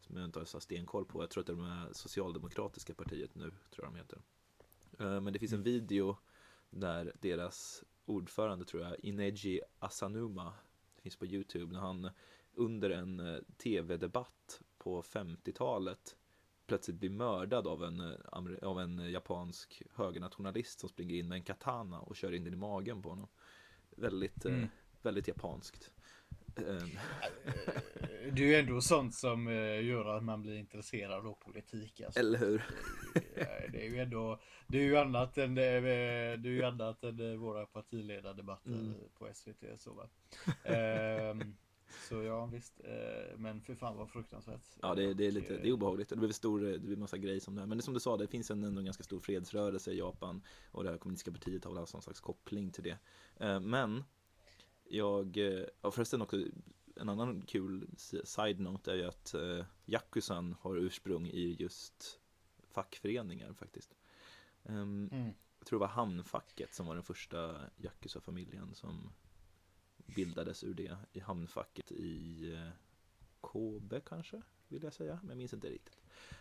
[0.00, 3.50] Som jag inte har så stenkoll på, jag tror att det är socialdemokratiska partiet nu,
[3.70, 4.18] tror jag de heter.
[4.98, 6.16] Eh, Men det finns en video
[6.70, 10.52] där deras ordförande tror jag, Ineji Asanuma,
[10.96, 12.10] det finns på Youtube, när han
[12.54, 16.16] under en eh, tv-debatt på 50-talet
[16.68, 18.16] plötsligt blir mördad av en, eh,
[18.62, 22.52] av en eh, japansk högernationalist som springer in med en katana och kör in den
[22.54, 23.28] i magen på honom.
[23.96, 24.68] Väldigt, eh, Mm.
[25.02, 25.90] väldigt japanskt.
[26.56, 26.90] Ehm,
[28.32, 32.00] Det är ju ändå sånt som eh, gör att man blir intresserad av politik.
[32.00, 32.20] Alltså.
[32.20, 32.62] Eller hur?
[33.14, 37.04] Eh, Det är ju ändå, det är ju annat än, eh, det är ju annat
[37.04, 38.94] än eh, våra partiledardebatter Mm.
[39.18, 39.64] på SVT.
[39.80, 40.08] Så, va?
[42.08, 42.80] Så ja, visst.
[42.84, 44.60] Eh, men för fan vad fruktansvärt.
[44.82, 46.08] Ja, det, det är lite, det är obehagligt.
[46.08, 47.66] Det blev stor, det blev massa grejer som det här.
[47.66, 50.42] Men det som du sa, det finns en, ändå en ganska stor fredsrörelse i Japan.
[50.70, 52.98] Och det här kommunistiska partiet har väl haft någon slags koppling till det.
[53.36, 54.04] Eh, Men
[54.84, 56.36] jag, eh, ja förresten också,
[56.96, 62.20] en annan kul si- side-note är ju att eh, Yakuzan har ursprung i just
[62.70, 63.94] fackföreningar faktiskt.
[64.64, 65.30] Ehm, Mm.
[65.60, 69.12] Jag tror det var Hamnfacket som var den första Yakuza-familjen som
[70.14, 72.70] bildades ur det i Hamnfacket i eh,
[73.40, 75.98] Kobe kanske, vill jag säga, men jag minns inte riktigt.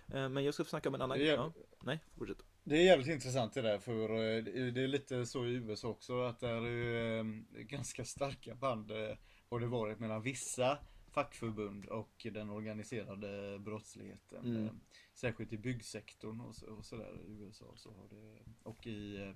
[0.08, 1.54] Eh, Men jag ska få snacka om en annan ja,
[1.84, 2.44] Nej, fortsätt.
[2.64, 6.22] Det är jävligt intressant det där för eh, det är lite så i USA också
[6.22, 8.92] att det är ju, ganska starka band
[9.50, 14.46] har det varit mellan vissa fackförbund och den organiserade brottsligheten.
[14.46, 14.80] Mm.
[15.14, 19.34] Särskilt i byggsektorn och, så, sådär i USA så har det och i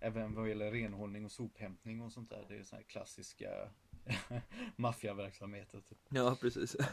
[0.00, 2.44] Även vad gäller renhållning och sophämtning och sånt där.
[2.48, 3.48] Det är såna här klassiska
[4.76, 5.80] maffiaverksamheter.
[5.80, 5.98] Typ.
[6.08, 6.76] Ja, precis.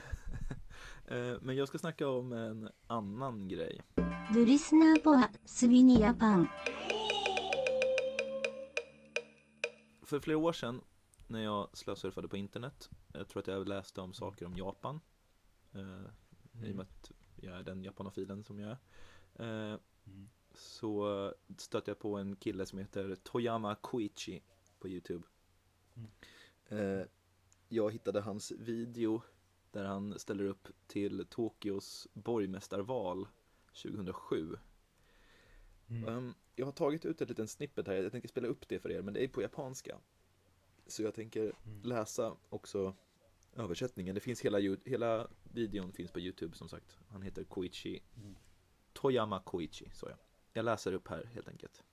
[1.08, 3.82] Eh, Men jag ska snacka om en annan grej.
[4.34, 6.48] Du lyssnar på Swin Japan.
[10.02, 10.82] För flera år sedan
[11.28, 15.00] när jag slösurfade på internet, jag tror att jag läste om saker om Japan.
[15.74, 15.82] eh,
[16.68, 18.78] I och med att jag är den japanofilen som jag
[19.36, 19.74] är.
[19.74, 20.30] Eh, Mm.
[20.56, 24.42] Så stötte jag på en kille som heter Toyama Koichi
[24.80, 25.24] på Youtube.
[25.96, 26.10] Mm.
[27.00, 27.06] Eh,
[27.70, 29.22] Jag hittade hans video
[29.72, 33.28] där han ställer upp till Tokyos borgmästarval
[33.84, 34.56] 2007.
[35.88, 36.08] Mm.
[36.10, 38.92] Ehm, jag har tagit ut ett litet snippet här, jag tänker spela upp det för
[38.92, 40.00] er, men det är på japanska.
[40.88, 41.82] Så jag tänker Mm.
[41.84, 42.96] läsa också
[43.56, 44.16] översättningen.
[44.16, 46.98] Det finns hela, hela videon finns på Youtube som sagt.
[47.10, 48.04] Han heter Koichi.
[48.18, 48.36] Mm.
[48.94, 50.18] Toyama Koichi, så jag.
[50.58, 51.84] Jag läser upp här helt enkelt.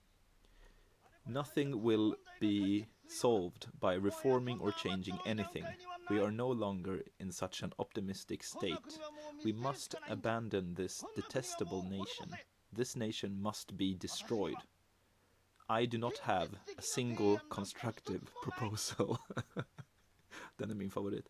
[1.23, 5.65] Nothing will be solved by reforming or changing anything.
[6.09, 8.99] We are no longer in such an optimistic state.
[9.45, 12.35] We must abandon this detestable nation.
[12.75, 14.61] This nation must be destroyed.
[15.69, 19.17] I do not have a single constructive proposal.
[20.57, 21.29] Den är min favorit.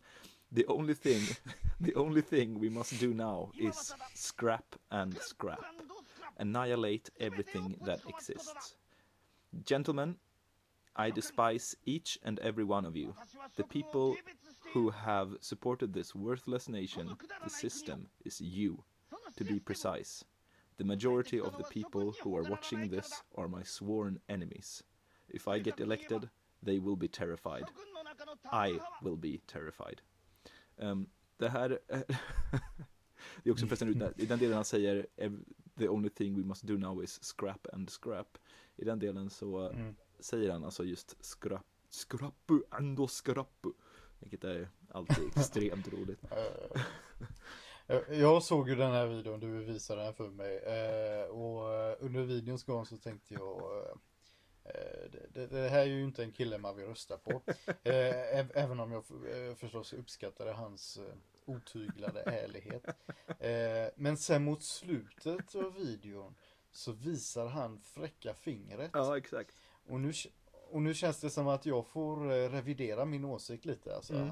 [0.50, 1.36] The only thing,
[1.80, 5.83] the only thing we must do now is scrap and scrap.
[6.38, 8.76] Annihilate everything that exists.
[9.64, 10.16] Gentlemen,
[10.96, 13.14] I despise each and every one of you.
[13.56, 14.16] The people
[14.72, 18.82] who have supported this worthless nation, the system, is you,
[19.36, 20.24] to be precise.
[20.76, 24.82] The majority of the people who are watching this are my sworn enemies.
[25.28, 26.28] If I get elected,
[26.62, 27.64] they will be terrified.
[28.52, 30.00] I will be terrified.
[30.78, 31.06] Ehm,
[31.38, 31.78] det här...
[31.88, 32.00] Eh,
[33.42, 33.68] det är också mm.
[33.68, 35.44] förresten där- i den delen han säger "Ev-
[35.78, 38.38] The only thing we must do now is scrap and scrap.
[38.76, 39.94] I den delen så Mm.
[40.20, 43.72] säger han alltså just scrap, scrappu and scrappu.
[44.18, 46.20] Vilket är alltid extremt roligt.
[46.32, 50.56] Eh, eh, Jag såg ju den här videon, du visade den för mig.
[50.56, 51.62] eh, Och
[52.04, 53.62] under videons gång så tänkte jag
[55.32, 57.30] det, det, här är ju inte en kille man vill rösta på.
[57.84, 59.04] Äv- Även om jag
[59.58, 60.98] förstås uppskattade hans
[61.44, 62.86] otyglade ärlighet.
[63.38, 66.34] Eh, Men sen mot slutet av videon
[66.72, 68.90] så visar han fräcka fingret.
[68.94, 69.54] Ja, exakt.
[69.86, 70.12] Och nu,
[70.70, 73.96] och nu känns det som att jag får eh, revidera min åsikt lite.
[73.96, 74.30] Alltså, Mm.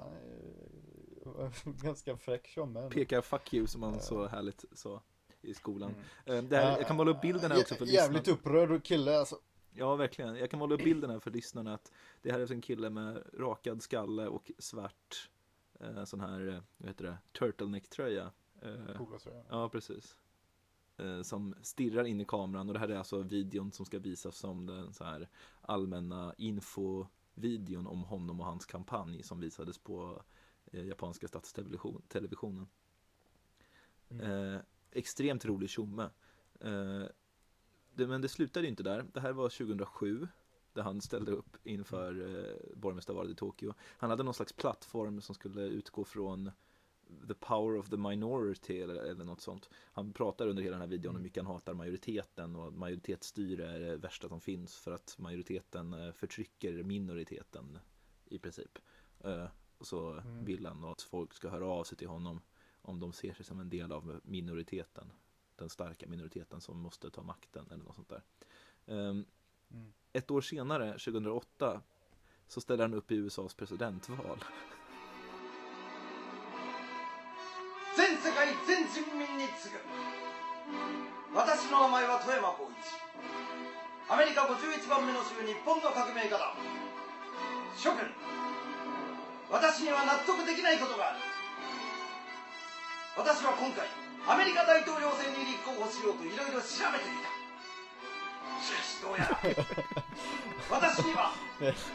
[1.36, 2.90] han ganska fräck tjomme.
[2.90, 5.02] Pekar fuck you som man så härligt sa
[5.42, 5.94] i skolan.
[6.26, 6.38] Mm.
[6.38, 8.38] Ehm, Det här, jag kan måla upp bilden här också för Jä- Jävligt lyssnarna.
[8.64, 9.38] upprörd kille alltså.
[9.74, 10.36] Ja, verkligen.
[10.36, 12.90] Jag kan måla upp bilden här för lyssnarna att det här är alltså en kille
[12.90, 15.30] med rakad skalle och svart
[15.82, 18.32] eh, sån här, eh, vad heter det, turtleneck-tröja.
[18.62, 18.96] Eh.
[19.48, 20.16] Ja, precis.
[20.96, 24.36] Eh, som stirrar in i kameran och det här är alltså videon som ska visas
[24.36, 25.28] som den så här
[25.60, 30.22] allmänna infovideon om honom och hans kampanj som visades på
[30.64, 32.68] eh, japanska statstelevisionen.
[34.08, 34.54] Mm.
[34.54, 36.10] Eh, extremt rolig tjomme.
[37.94, 39.06] Det, men det slutade ju inte där.
[39.12, 40.28] Det här var 2007
[40.72, 43.74] där han ställde upp inför eh, borgmästarvalet i Tokyo.
[43.80, 46.50] Han hade någon slags plattform som skulle utgå från
[47.28, 49.70] the power of the minority eller, eller något sånt.
[49.92, 53.70] Han pratar under hela den här videon om hur mycket han hatar majoriteten och majoritetsstyre
[53.70, 57.78] är det värsta som finns för att majoriteten eh, förtrycker minoriteten
[58.24, 58.78] i princip.
[59.20, 59.46] Eh,
[59.78, 60.44] och så Mm.
[60.44, 62.40] vill han att folk ska höra av sig till honom
[62.82, 65.12] om de ser sig som en del av minoriteten.
[65.56, 68.22] Den starka minoriteten som måste ta makten eller något sånt där.
[69.72, 69.92] Mm.
[70.12, 71.80] Ett år senare, 2008,
[72.48, 74.38] så ställer han upp i USAs presidentval.
[77.96, 82.88] 全世界全人民に告ぐ私の名前は富山光一
[84.08, 86.56] アメリカ51番目の州日本の革命家だ
[87.76, 88.08] 諸君
[89.50, 91.20] 私には納得できないことがある
[93.16, 93.88] 私は今回
[94.28, 97.31] アメリカ大統領選に立候補しようといろいろ調べてみた
[99.01, 99.37] どうやら
[100.69, 101.31] 私には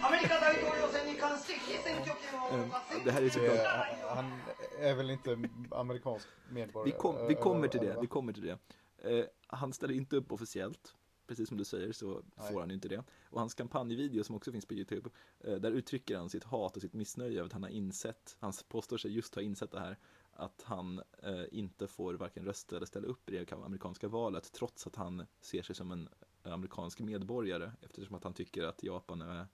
[0.03, 4.41] アメリカ大統領選に関して非選挙権を持たせ Mm, det här är såklart- Det, han
[4.79, 5.37] är väl inte
[5.71, 6.99] amerikansk Vi, medborgare?
[6.99, 8.13] kom, vi kommer till eller- det, eller vi va?
[8.13, 8.59] kommer till det.
[8.99, 10.95] Eh, han ställer inte upp officiellt,
[11.27, 12.53] precis som du säger så Nej.
[12.53, 13.05] får han ju inte det.
[13.31, 15.11] Och hans kampanjvideo som också finns på YouTube,
[15.45, 18.53] eh, där uttrycker han sitt hat och sitt missnöje över att han har insett, han
[18.69, 19.99] påstår sig just ha insett det här,
[20.35, 24.87] att han eh, inte får varken rösta eller ställa upp i det amerikanska valet, trots
[24.87, 26.09] att han ser sig som en
[26.54, 29.48] amerikansk medborgare, eftersom att han tycker att Japan är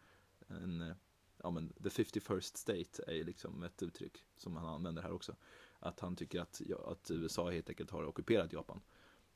[0.47, 0.95] en,
[1.37, 5.35] ja men the 51st state är liksom ett uttryck som han använder här också.
[5.79, 8.81] Att han tycker att, att USA helt enkelt har ockuperat Japan.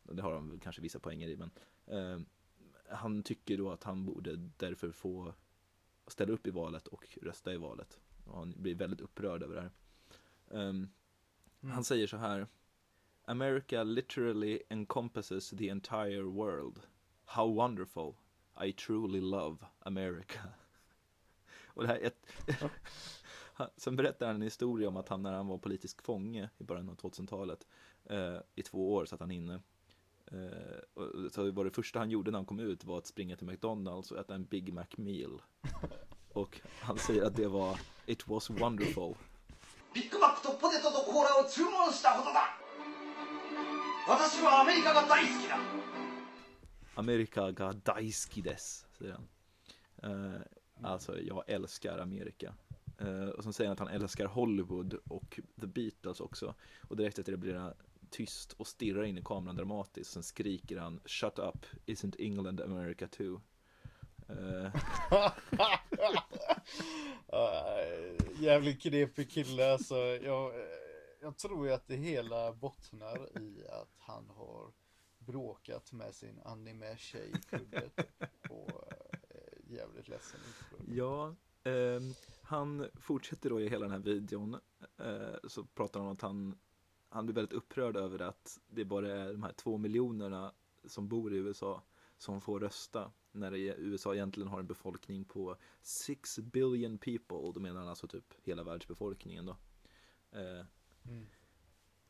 [0.03, 1.51] Det har han väl kanske vissa poänger i, men
[1.85, 2.19] eh,
[2.89, 5.33] han tycker då att han borde därför få
[6.07, 7.99] ställa upp i valet och rösta i valet.
[8.25, 9.71] Och han blir väldigt upprörd över det här.
[10.51, 10.89] Ehm,
[11.61, 12.47] Han säger så här.
[13.25, 16.79] America literally encompasses the entire world.
[17.26, 18.14] How wonderful.
[18.64, 20.38] I truly love America.
[21.74, 22.26] Och det här är ett...
[23.54, 26.64] Han- Sen berättar han en historia om att han när han var politisk fånge i
[26.64, 27.66] början av 2000-talet
[28.04, 29.61] eh, i två år satt han inne.
[30.32, 33.37] Eh, och så var det första han gjorde när han kom ut var att springa
[33.37, 35.42] till McDonalds och äta en Big Mac meal.
[36.32, 39.14] Och han säger att det var It was wonderful.
[39.94, 42.56] ビッグマックとポテトとコーラを注文したほどだ
[44.08, 45.56] 私はアメリカが大好きだ
[46.97, 49.27] Amerika ga daisuki des, säger han.
[50.12, 50.41] Uh,
[50.81, 52.53] alltså, jag älskar Amerika.
[53.01, 56.55] Uh, och så säger han att han älskar Hollywood och The Beatles också.
[56.81, 57.73] Och direkt efter det blir han
[58.10, 60.12] tyst och stirrar in i kameran dramatiskt.
[60.12, 63.41] Sen skriker han Shut up, isn't England America too?
[64.29, 64.75] uh.
[68.41, 69.95] Jävligt knepig kille alltså.
[69.97, 70.53] Jag,
[71.21, 74.71] jag tror ju att det hela bottnar i att han har
[75.27, 77.57] bråkat med sin anime-tjej i.
[78.49, 78.93] Och
[79.29, 80.39] eh, jävligt ledsen.
[80.87, 84.57] Ja, ehm, han fortsätter då i hela den här videon
[84.97, 86.57] eh, så pratar han om att han,
[87.09, 90.53] han blir väldigt upprörd över att det bara är de här två miljonerna
[90.85, 91.83] som bor i USA
[92.17, 97.59] som får rösta när USA egentligen har en befolkning på 6 billion people och då
[97.59, 99.57] menar han alltså typ hela världsbefolkningen då.
[100.31, 100.65] Eh,
[101.07, 101.25] Mm.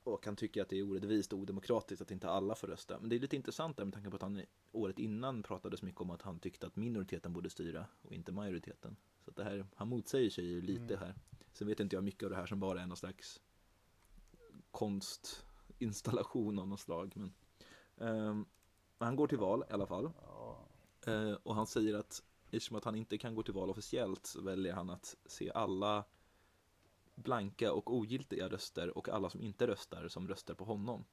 [0.08, 3.00] Och han tycker att det är orättvist och odemokratiskt att inte alla får rösta.
[3.00, 4.42] Men det är lite intressant där med tanke på att han
[4.72, 8.32] året innan pratade så mycket om att han tyckte att minoriteten borde styra och inte
[8.32, 8.96] majoriteten.
[9.26, 11.00] Så det här, han motsäger sig ju lite Mm.
[11.00, 11.16] här.
[11.54, 13.42] Sen vet inte jag mycket av det här som bara är någon slags
[14.72, 17.14] konstinstallation av något slag.
[17.16, 17.34] Men,
[18.98, 20.12] men han går till val i alla fall.
[21.08, 24.42] Eh, och han säger att eftersom att han inte kan gå till val officiellt så
[24.42, 26.06] väljer han att se alla
[27.18, 31.06] blanka och ogiltiga röster och alla som inte röstar som röstar på honom.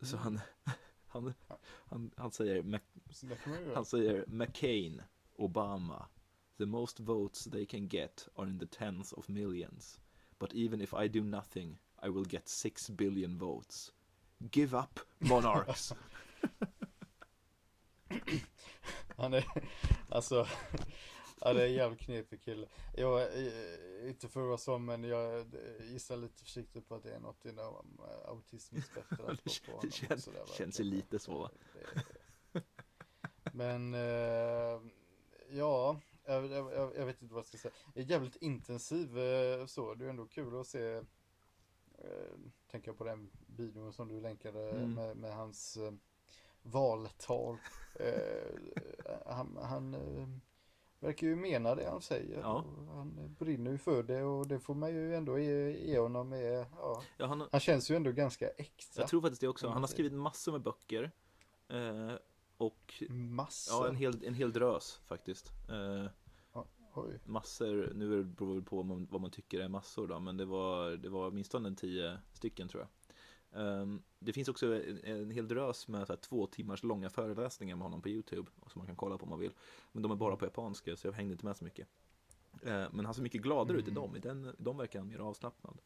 [0.00, 0.40] Så han,
[1.08, 5.02] han, han, han säger Mac- han säger McCain,
[5.36, 6.08] Obama.
[6.58, 10.00] The most votes they can get are in the tens of millions.
[10.38, 13.92] But even if I do nothing, I will get six billion votes.
[14.38, 15.92] Give up, monarchs.
[19.16, 19.44] Han är,
[20.08, 20.46] alltså,
[21.40, 22.68] ja, det är en jävligt knepig kille.
[22.96, 25.46] Jag, eh, inte för att vara så, men jag
[25.80, 29.08] gissar lite försiktigt på att det är något inom eh, autismspektrat
[29.44, 29.90] Det på, på honom.
[29.90, 31.50] känns- sådär, känns ju lite så, va?
[33.52, 34.80] Men, eh,
[35.50, 37.74] ja, jag, jag, jag jag vet inte vad jag ska säga.
[37.94, 40.94] Det är jävligt intensiv eh, så, det är ändå kul att se,
[41.98, 42.32] eh,
[42.70, 44.94] tänka på den videon som du länkade Mm.
[44.94, 45.92] med, med hans eh,
[46.62, 47.56] valtal.
[47.94, 48.56] Eh,
[49.26, 50.28] han han eh,
[51.00, 52.40] verkar ju mena det han säger.
[52.40, 52.64] Ja.
[52.88, 56.66] Han brinner ju för det och det får man ju ändå ge, ge honom med.
[56.76, 57.02] Ja.
[57.16, 59.00] Ja, han, Han känns ju ändå ganska äkta.
[59.00, 59.68] jag tror faktiskt det också.
[59.68, 61.10] Han har skrivit massor med böcker.
[61.68, 62.14] Eh,
[62.56, 63.84] och Massor.
[63.84, 65.52] ja, en hel, en hel drös faktiskt.
[65.68, 66.06] Eh,
[66.94, 67.18] Oj.
[67.24, 70.44] massor, nu beror det på vad man, vad man tycker är massor då, men det
[70.44, 72.88] var, det var åtminstone tio stycken tror jag.
[73.54, 78.02] Ehm, det finns också en, hel drös med så två timmars långa föreläsningar med honom
[78.02, 79.52] på YouTube, som man kan kolla på om man vill.
[79.92, 81.88] Men de är bara på japanska, så jag hängde inte med så mycket.
[82.62, 85.18] Eh, men han ser mycket gladare ut i dem, i den, de verkar han mer
[85.18, 85.80] avslappnad.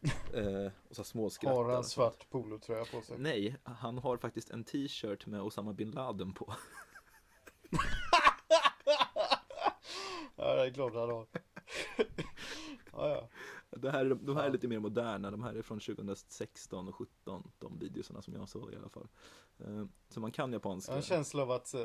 [0.34, 1.56] Eh, och så småskrattar.
[1.56, 3.18] Har han svart polotröja på sig?
[3.18, 6.54] Nej, han har faktiskt en t-shirt med Osama bin Laden på.
[10.36, 11.26] Ja, jag är glad han har.
[12.92, 13.28] ja, ja.
[13.76, 16.94] Det här, är- de här är lite mer moderna, de här är från 2016 och
[16.94, 19.08] 17 De videorna som jag såg i alla fall.
[19.58, 21.84] Eh, Så man kan Jag japanska har en känsla av att eh,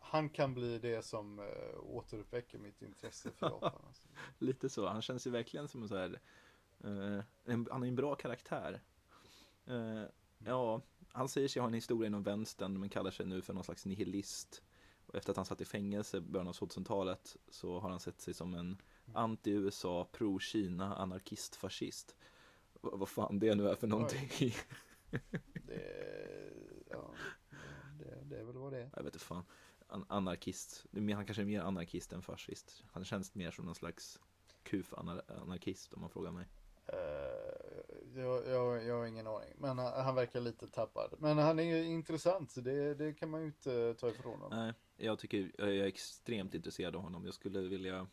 [0.00, 1.46] han, kan bli det som uh,
[1.80, 3.72] återuppväcker mitt intresse för Japan.
[3.86, 4.08] Alltså.
[4.38, 6.20] Lite så, han känns ju verkligen som en så här
[6.84, 8.82] eh, en, Han är en bra karaktär.
[9.66, 10.02] Eh,
[10.44, 13.64] Ja, han säger sig ha en historia inom vänstern men kallar sig nu för någon
[13.64, 14.62] slags nihilist.
[15.06, 18.20] Och efter att han satt i fängelse i början av 2000-talet så har han sett
[18.20, 18.76] sig som en
[19.14, 22.16] anti-USA, pro-Kina, anarkist-fascist.
[22.82, 24.54] V- vad fan det nu är för någonting.
[25.66, 25.82] Det,
[26.90, 27.14] ja,
[27.98, 28.90] det, det är väl vad det är.
[28.96, 29.44] Jag vet inte fan.
[29.86, 30.86] An- anarkist.
[30.92, 32.84] Han kanske är mer anarkist än fascist.
[32.92, 34.20] Han känns mer som någon slags
[34.62, 36.46] kuf-anarkist om man frågar mig.
[36.86, 41.14] Eh, jag, jag, jag har ingen aning, men han, han verkar lite tappad.
[41.18, 44.58] Men han är ju intressant, så det, det kan man ju inte ta ifrån honom.
[44.58, 47.24] Nej, jag tycker jag är extremt intresserad av honom.
[47.24, 48.06] Jag skulle vilja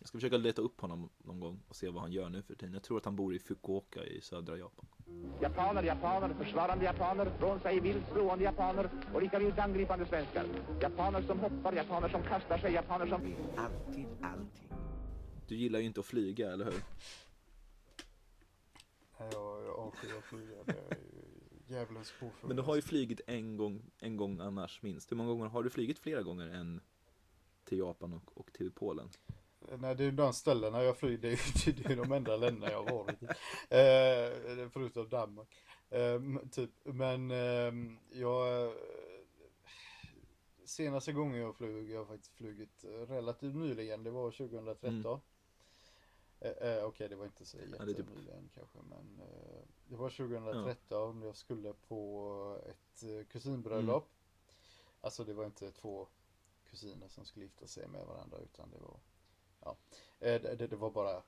[0.00, 2.54] jag ska försöka leta upp honom någon gång och se vad han gör nu för
[2.54, 2.72] tiden.
[2.74, 4.86] Jag tror att han bor i Fukuoka i södra Japan.
[5.40, 10.46] Japaner, japaner, försvarande japaner, från sig vilt slående japaner och lika vilt angripande svenskar.
[10.80, 13.20] Japaner som hoppar, japaner som kastar sig, japaner som...
[13.56, 14.68] Alltid allting.
[15.48, 16.74] Du gillar ju inte att flyga, eller hur?
[19.20, 22.48] Nej, Jag, jag avskyr att flyga, det är ju djävulens påfund.
[22.48, 25.12] Men du har ju flygit en gång, en gång annars minst.
[25.12, 26.80] Hur många gånger har du flygit flera gånger än
[27.64, 29.08] till Japan och, och till Polen?
[29.78, 32.84] Nej, det är de ställena jag flyger, det är det är de enda länderna jag
[32.84, 33.26] har varit i.
[34.60, 35.48] Eh, förutom Danmark.
[35.90, 37.72] Eh, typ, men eh,
[38.20, 38.72] jag...
[40.64, 45.20] Senaste gången jag flög, jag har faktiskt flugit relativt nyligen, det var 2013.
[46.40, 50.10] Eh, eh, Okej, det var inte så är typ- jättenyligen kanske, men eh, det var
[50.10, 51.22] 2013.
[51.22, 54.08] Jag skulle på ett eh, kusinbröllop.
[55.00, 56.06] Alltså det var inte två
[56.70, 58.96] kusiner som skulle gifta sig med varandra, utan det var
[59.64, 59.76] Ja,
[60.20, 61.22] eh, det, det var bara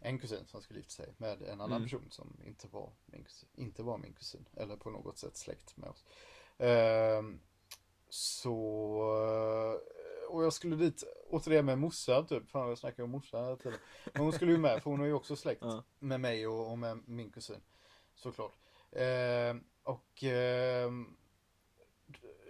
[0.00, 1.82] en kusin som skulle gifta sig med en annan Mm.
[1.82, 5.76] person som inte var min kusin, inte var min kusin eller på något sätt släkt
[5.76, 6.04] med oss.
[6.58, 7.40] Ehm,
[8.08, 8.50] så,
[9.24, 13.56] eh, och jag skulle dit återigen med morsan typ, fan jag snackar om morsan hela
[13.56, 13.78] tiden.
[14.12, 15.84] Men hon skulle ju med för hon är ju också släkt Ja.
[15.98, 17.60] med mig och, och med min kusin.
[18.14, 18.54] Såklart.
[18.92, 21.16] Ehm, och ehm,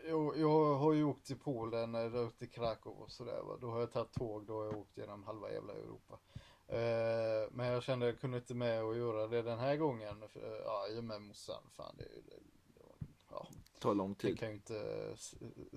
[0.08, 3.42] jag, jag har ju åkt till Polen, eller åkt till Krakow och sådär.
[3.42, 3.56] va.
[3.60, 6.18] Då har jag tagit tåg, då har jag åkt genom halva jävla Europa.
[6.66, 10.28] Eh, men jag kände jag kunde inte med och göra det den här gången.
[10.28, 11.62] För, eh, ja, i och med morsan.
[11.76, 12.36] Fan, det, det,
[13.30, 13.46] ja,
[13.80, 14.38] tar lång jag tid.
[14.38, 15.14] kan ju inte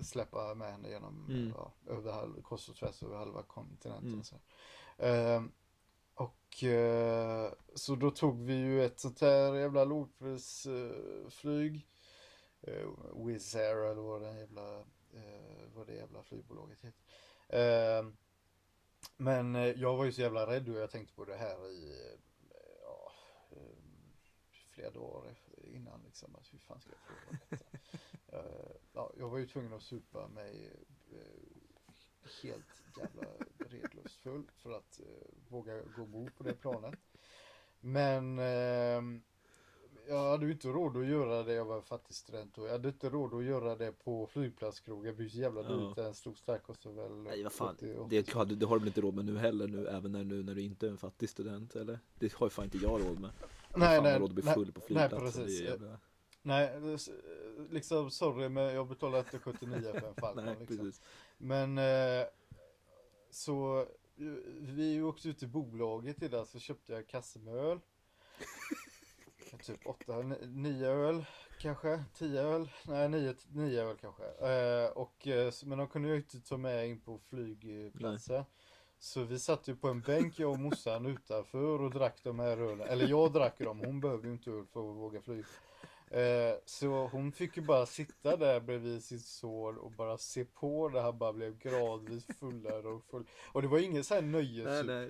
[0.02, 1.52] släppa med henne genom, Mm.
[1.56, 4.08] ja, över halv, kors och tvärs över halva kontinenten.
[4.12, 4.24] Mm.
[4.24, 4.36] Så.
[4.98, 5.42] Eh,
[6.14, 11.86] och eh, så då tog vi ju ett sånt här jävla lågprisflyg.
[12.60, 12.88] Eh,
[13.26, 14.78] Wizz Air eller vad det jävla,
[15.12, 17.02] eh, vad det jävla flygbolaget heter.
[17.48, 18.06] Eh,
[19.16, 21.90] men eh, jag var ju så jävla rädd och jag tänkte på det här i
[21.90, 22.20] eh,
[22.82, 23.12] ja,
[23.50, 23.78] eh,
[24.74, 25.34] flera dagar
[25.64, 26.36] innan liksom.
[26.36, 27.78] Att hur fan ska jag prova detta?
[28.92, 30.70] Ja, jag var ju tvungen att supa mig
[32.42, 33.26] helt jävla
[33.58, 35.00] redlustfull för att
[35.48, 36.98] våga gå ombord på det planet.
[37.80, 39.22] Men ehm,
[40.08, 42.88] jag hade ju inte råd att göra det, jag var fattig student och jag hade
[42.88, 45.68] inte råd att göra det på flygplatskrogar, det blir så jävla Ja.
[45.68, 48.74] dyrt, en stor stark kostar väl Nej vad fan, 80 80 det, har det har
[48.76, 50.90] du väl inte råd med nu heller nu, även när, nu när du inte är
[50.90, 51.98] en fattig student eller?
[52.18, 53.30] Det har ju fan inte jag råd med.
[53.76, 55.20] Nej, fan, nej, råd att bli nej, full på nej, flygplatsen.
[55.44, 55.58] precis.
[55.60, 55.98] Det är jävla...
[56.42, 57.10] Nej, är s-
[57.70, 60.76] liksom sorry men jag betalar inte 79 för en Falcon Nej, liksom.
[60.78, 61.00] precis.
[61.38, 62.26] Men eh,
[63.30, 63.86] så eh,
[64.60, 67.78] vi åkte ut till bolaget idag så köpte jag en kasse med öl.
[69.56, 71.24] Typ 8, 9 öl
[71.58, 74.24] kanske, 10 öl, nej 9, 9 öl kanske.
[74.24, 78.44] Eh, och, eh, men de kunde ju inte ta med in på flygplatsen.
[78.98, 82.58] Så vi satt ju på en bänk jag och morsan utanför och drack de här
[82.58, 82.88] ölen.
[82.88, 85.46] Eller jag drack dem, hon behövde ju inte öl för att våga flyga.
[86.10, 90.88] Eh, så hon fick ju bara sitta där bredvid sin son och bara se på
[90.88, 93.26] när han bara blev gradvis fullare och full.
[93.52, 94.22] Och det var ingen sån här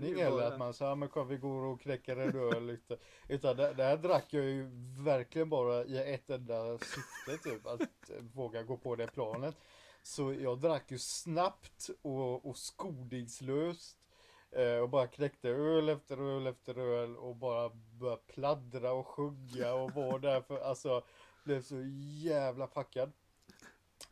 [0.00, 2.96] det heller att man sa, ja men kom vi går och knäcker en öl lite.
[3.28, 4.70] Utan det, det här drack jag ju
[5.04, 9.56] verkligen bara i ett enda syfte typ, att eh, våga gå på det planet.
[10.02, 13.97] Så jag drack ju snabbt och, och skoningslöst.
[14.50, 17.70] Eh, och bara knäckte öl efter öl efter öl och bara
[18.00, 21.02] började pladdra och sjunga och var där för alltså
[21.44, 21.82] blev så
[22.22, 23.12] jävla packad.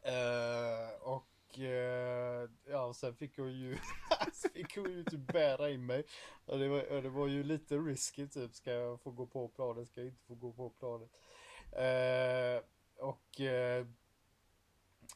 [0.02, 3.76] Eh, och eh, ja, sen fick hon ju
[4.54, 6.04] fick hon ju typ bära in mig.
[6.46, 9.88] Och det, var, det var ju lite risky typ, ska jag få gå på planet,
[9.88, 11.10] ska jag inte få gå på planet.
[11.72, 12.62] Eh,
[13.06, 13.78] och eh,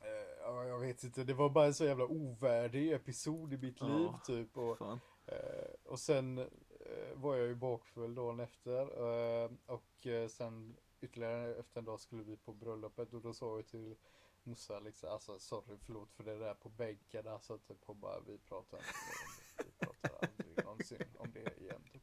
[0.03, 3.77] eh, ja, jag vet inte, det var bara en så jävla ovärdig episod i mitt
[3.81, 3.87] Ja.
[3.87, 4.57] liv typ.
[4.57, 5.01] Och, Fan.
[5.31, 8.81] Eh, och sen eh, var jag ju bakfull dagen efter
[9.45, 13.67] eh, och sen ytterligare efter en dag skulle vi på bröllopet och då sa jag
[13.67, 13.97] till
[14.43, 18.39] morsan liksom, alltså sorry förlåt för det där på bänken, alltså typ hon bara vi
[18.39, 21.83] pratar inte om det, vi pratar aldrig någonsin om det igen.
[21.93, 22.03] Typ.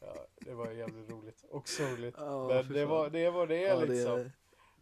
[0.00, 2.14] Ja, det var jävligt roligt och sorgligt.
[2.18, 4.20] Ja, men det var, det var det Ja, det liksom.
[4.20, 4.32] är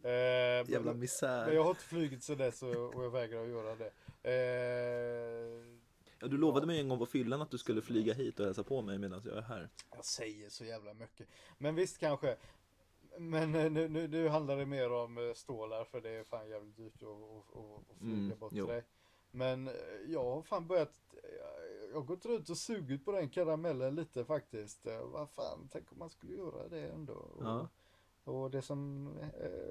[0.03, 1.45] Eh, jävla misär.
[1.45, 3.91] men jag har inte flugit så dess och, och jag vägrar att göra det.
[4.31, 5.74] Eh,
[6.19, 8.63] Ja, du lovade mig en gång på fyllan att du skulle flyga hit och hälsa
[8.63, 9.69] på mig medan jag är här.
[9.95, 11.27] Jag säger så jävla mycket.
[11.57, 12.37] Men visst kanske.
[13.19, 16.49] Men eh, nu, nu, nu handlar det mer om eh, stålar för det är fan
[16.49, 17.07] jävligt dyrt att,
[17.57, 18.65] att, att, flyga Mm, bort jo.
[18.67, 18.83] dig.
[19.31, 19.73] Men eh,
[20.07, 20.93] jag har fan börjat.
[21.89, 24.87] Jag, har gått runt och sugit på den karamellen lite faktiskt.
[25.03, 27.13] Vad fan, tänk om man skulle göra det ändå.
[27.13, 27.69] Och, Ja.
[28.23, 29.09] och det som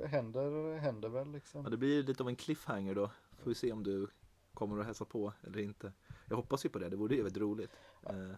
[0.06, 1.64] händer, händer väl liksom.
[1.64, 3.10] Ja, det blir lite av en cliffhanger då.
[3.38, 4.08] Får vi se om du
[4.54, 5.92] kommer att hälsa på eller inte.
[6.28, 7.70] Jag hoppas ju på det, det vore ju väldigt roligt.
[8.02, 8.30] Eh,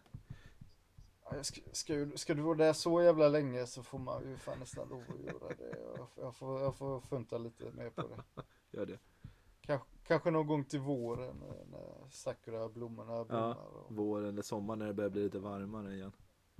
[1.30, 4.36] Ja, Ska, ska, ju- ska du vara där så jävla länge så får man ju
[4.36, 5.78] fan nästan lov att göra det.
[5.96, 8.42] Jag, jag, får, jag får funta lite mer på det.
[8.78, 8.98] gör det.
[9.60, 13.56] Kanske, kanske någon gång till våren eh, när sakura-blommorna blommar.
[13.66, 16.12] Och, Vår eller sommar när det börjar bli lite varmare igen.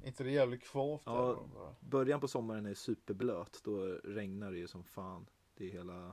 [0.05, 1.47] inte det jävligt kvavt Ja.
[1.81, 5.27] Början på sommaren är superblöt, då regnar det ju som fan.
[5.55, 6.07] Det är hela...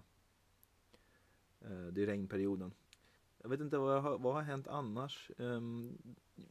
[1.61, 2.73] eh, Det är regnperioden.
[3.43, 5.31] Jag vet inte vad, jag har, vad har hänt annars.
[5.37, 5.97] Ehm,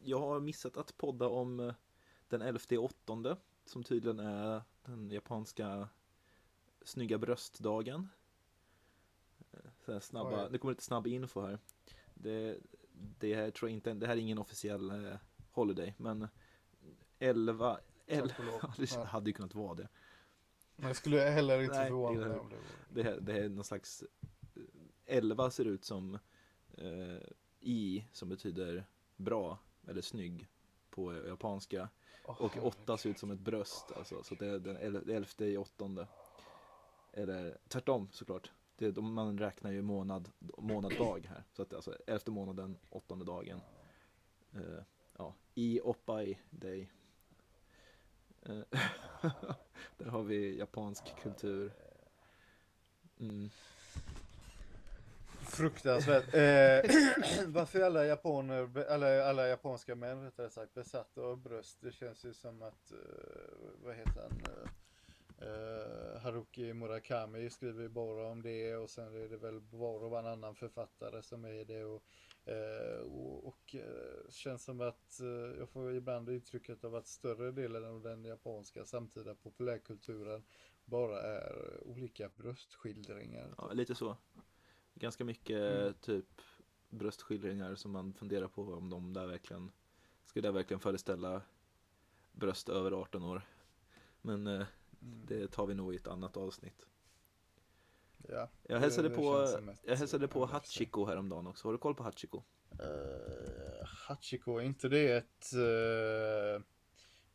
[0.03, 1.74] Jag har missat att podda om eh,
[2.28, 5.88] den 11 åttonde som tydligen är den japanska
[6.82, 8.09] snygga bröstdagen.
[9.53, 11.59] Eh, Så snabba, det kommer lite snabb info här.
[12.14, 12.59] Det,
[13.18, 15.16] det här tror jag inte, det här är ingen officiell eh,
[15.53, 16.28] holiday, men
[17.18, 18.61] 11, 11 Tack och lov.
[18.78, 19.88] Ja, det hade ju kunnat vara det.
[20.76, 22.64] Men jag skulle heller inte förvåna mig om det var.
[22.88, 24.05] Det, här, det är någon slags
[25.05, 26.18] 11 ser ut som
[26.78, 27.22] eh,
[27.60, 28.84] i som betyder
[29.16, 30.48] bra eller snygg
[30.90, 31.88] på japanska.
[32.24, 32.56] Åh, Och.
[32.66, 34.22] 8 ser ut som ett bröst alltså.
[34.22, 36.08] Så det är den el- elfte i åttonde.
[37.12, 38.52] Eller tvärtom såklart.
[38.76, 41.44] Det, är- man räknar ju månad, månaddag här.
[41.52, 43.60] Så att alltså elfte månaden, åttonde dagen.
[44.54, 44.82] Eh,
[45.18, 46.90] ja, i oppai day.
[48.42, 48.60] Eh,
[49.98, 51.72] där har vi japansk kultur.
[53.20, 53.50] Mm.
[55.53, 56.34] Fruktansvärt.
[56.34, 56.90] Eh,
[57.46, 61.78] varför är alla japaner, eller alla japanska män rättare sagt, besatta av bröst?
[61.80, 62.98] Det känns ju som att, eh,
[63.84, 64.42] vad heter han?
[64.44, 70.05] Eh, eh, Haruki Murakami skriver ju bara om det och sen är det väl var
[70.05, 71.84] och varannan författare som är det.
[71.84, 72.03] Och,
[72.53, 77.50] eh, och, och eh, känns som att eh, jag får ibland intrycket av att större
[77.50, 80.42] delen av den japanska samtida populärkulturen
[80.84, 83.55] bara är olika bröstskildringar.
[83.59, 84.16] Ja, lite så.
[85.03, 85.94] Ganska mycket Mm.
[85.94, 86.42] typ
[86.90, 89.72] bröstskildringar som man funderar på om de där verkligen
[90.24, 91.42] Skulle det verkligen föreställa
[92.32, 93.42] bröst över 18 år.
[94.20, 94.66] Men eh,
[95.03, 95.26] Mm.
[95.26, 96.86] det tar vi nog i ett annat avsnitt.
[98.28, 98.48] Ja.
[98.62, 101.68] Jag hälsade det på, som ett, jag hälsade på eh, Hachiko häromdagen också.
[101.68, 102.42] Har du koll på Hachiko?
[102.72, 106.62] Uh, Hachiko, är inte det ett uh,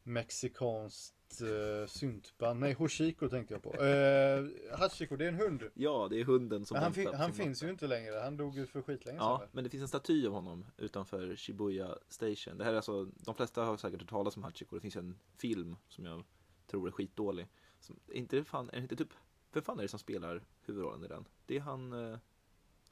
[0.04, 2.60] mexikanskt uh, syntband?
[2.60, 3.70] Nej, Hoshiko tänkte jag på.
[3.70, 5.64] Uh, Hachiko, det är en hund.
[5.74, 8.20] Ja, det är hunden som han, fin- han finns ju inte längre.
[8.20, 9.50] Han dog ju för skitlänge Ja, sedan.
[9.52, 12.58] men det finns en staty av honom utanför Shibuya Station.
[12.58, 14.76] Det här är alltså, de flesta har säkert hört talas om Hachiko.
[14.76, 16.24] Det finns en film som jag
[16.68, 17.48] tror är skitdålig.
[17.80, 19.10] Som, är inte det fan, är inte typ,
[19.54, 21.26] vem fan är det som spelar huvudrollen i den?
[21.46, 22.18] Det är han, eh,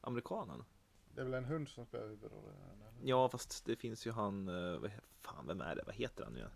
[0.02, 0.64] amerikanen.
[1.16, 2.56] Det är väl en hund som spelar huvudrollen?
[2.74, 2.92] eller?
[3.10, 6.34] Ja, fast det finns ju han, eh, vad, fan vem är det, vad heter han
[6.34, 6.52] nu igen?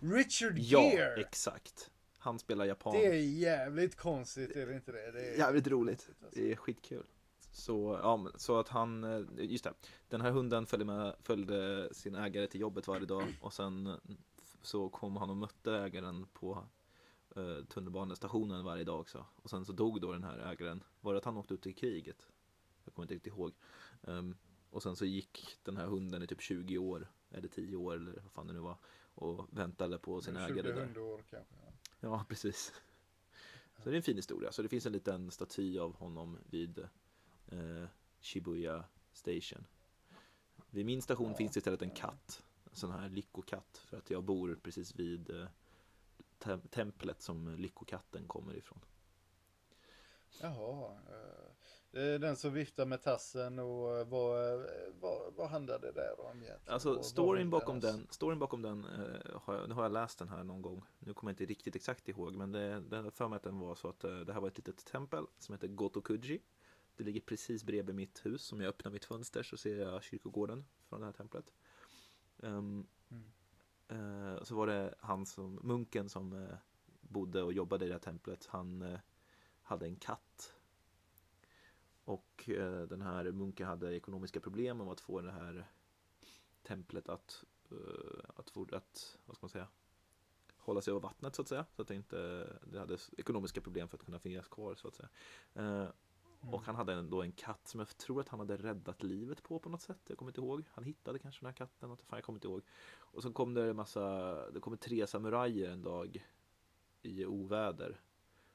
[0.00, 1.20] Richard Ja, Gere!
[1.20, 1.90] exakt.
[2.22, 2.92] Han spelar japan.
[2.92, 5.12] Det är jävligt konstigt, är det inte det?
[5.12, 6.10] det är Jävligt roligt.
[6.22, 6.40] alltså.
[6.40, 7.04] Det är skitkul.
[7.52, 9.72] Så, ja, så att han, eh, just det.
[10.08, 13.96] Den här hunden följde, med, följde sin ägare till jobbet varje dag och sen
[14.62, 16.64] så kom han och mötte ägaren på
[17.36, 19.26] eh, tunnelbanestationen varje dag också.
[19.36, 20.82] Och sen så dog då den här ägaren.
[21.00, 22.28] Var det att han åkte ut i kriget?
[22.84, 23.52] Jag kommer inte riktigt ihåg.
[24.02, 24.36] Ehm,
[24.70, 28.20] och sen så gick den här hunden i typ 20 år, eller 10 år eller
[28.22, 28.76] vad fan det nu var.
[29.14, 30.84] Och väntade på sin 20 ägare där.
[30.84, 31.54] hundår kanske.
[31.64, 31.71] ja.
[32.02, 32.72] Ja, precis.
[33.78, 34.52] Så det är en fin historia.
[34.52, 36.78] Så det finns en liten staty av honom vid
[37.48, 37.84] eh,
[38.20, 39.66] Shibuya Station.
[40.70, 42.42] Vid min station finns det istället en katt.
[42.70, 43.76] En sån här lyckokatt.
[43.86, 45.46] För att jag bor precis vid eh,
[46.38, 48.80] tem- templet som lyckokatten kommer ifrån.
[50.40, 50.92] Jaha.
[51.08, 51.51] eh,
[52.00, 54.60] den som viftar med tassen och eh, vad, eh,
[55.00, 56.72] vad, vad handlar det där om egentligen?
[56.74, 59.92] Alltså Vad- vad storyn bakom den, storyn bakom den eh, har jag, nu har jag
[59.92, 60.82] läst den här någon gång.
[60.98, 63.74] Nu kommer jag inte riktigt exakt ihåg men det, det för mig att den var
[63.74, 66.42] så att eh, det här var ett litet tempel som heter Gotokuji.
[66.96, 68.52] Det ligger precis bredvid mitt hus.
[68.52, 71.52] Om jag öppnar mitt fönster så ser jag kyrkogården från det här templet.
[72.42, 73.32] Ehm, Mm.
[73.88, 76.54] Eh, så var det han som, munken som eh,
[77.00, 78.46] bodde och jobbade i det här templet.
[78.46, 78.98] Han eh,
[79.62, 80.54] hade en katt.
[82.12, 85.66] Och eh, den här munken hade ekonomiska problem om att få det här
[86.62, 89.68] templet att, eh, att, att vad ska man säga,
[90.56, 91.66] hålla sig över vattnet så att säga.
[91.76, 92.16] Så att det inte
[92.72, 95.08] det hade ekonomiska problem för att kunna finnas kvar så att säga.
[95.54, 95.88] Eh,
[96.52, 99.42] och han hade en- då en katt som jag tror att han hade räddat livet
[99.42, 100.00] på på något sätt.
[100.06, 100.64] Jag kommer inte ihåg.
[100.70, 101.88] Han hittade kanske den här katten.
[101.88, 102.62] Något, fan, jag kommer inte ihåg.
[102.92, 104.04] Och så kom det en massa,
[104.50, 106.26] det kommer tre samurajer en dag
[107.02, 108.00] i oväder.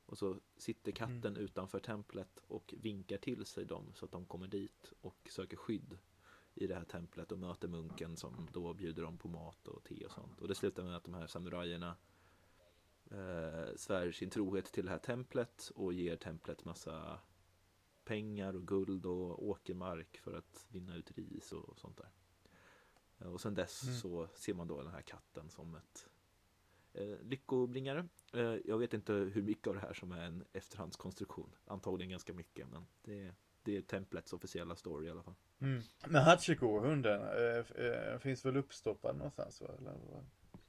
[0.08, 4.48] Och så sitter katten utanför templet och vinkar till sig dem så att de kommer
[4.48, 5.98] dit och söker skydd
[6.54, 10.06] i det här templet och möter munken som då bjuder dem på mat och te
[10.06, 10.42] och sånt.
[10.42, 11.96] Och det slutar med att de här samurajerna
[13.12, 17.20] eh, svär sin trohet till det här templet och ger templet massa
[18.04, 22.10] pengar och guld och åkermark för att vinna ut ris och sånt där.
[23.20, 23.96] Eh, Och sen dess Mm.
[23.96, 26.10] så ser man då den här katten som ett
[27.22, 28.08] lyckobringare.
[28.34, 31.56] Eh, jag vet inte hur mycket av det här som är en efterhandskonstruktion.
[31.66, 33.32] Antagligen ganska mycket, men det,
[33.64, 35.36] det är templets officiella story i alla fall.
[35.60, 35.82] Mm.
[36.08, 39.68] Men Hachiko-hunden eh, eh, finns väl uppstoppad någonstans va?
[39.78, 39.96] Eller?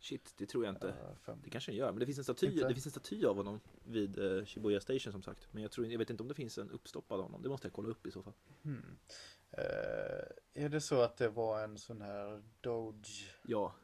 [0.00, 0.94] Shit, det tror jag inte.
[1.22, 1.38] Fem.
[1.44, 2.68] Det kanske den gör, men det finns en staty, Inte?
[2.68, 5.48] det finns en staty av honom vid eh, Shibuya Station som sagt.
[5.50, 7.42] Men jag, tror, jag vet inte om det finns en uppstoppad av honom.
[7.42, 8.32] Det måste jag kolla upp i så fall.
[8.62, 8.98] Hmm.
[9.50, 13.30] Eh, är det så att det var en sån här Doge?
[13.42, 13.74] Ja,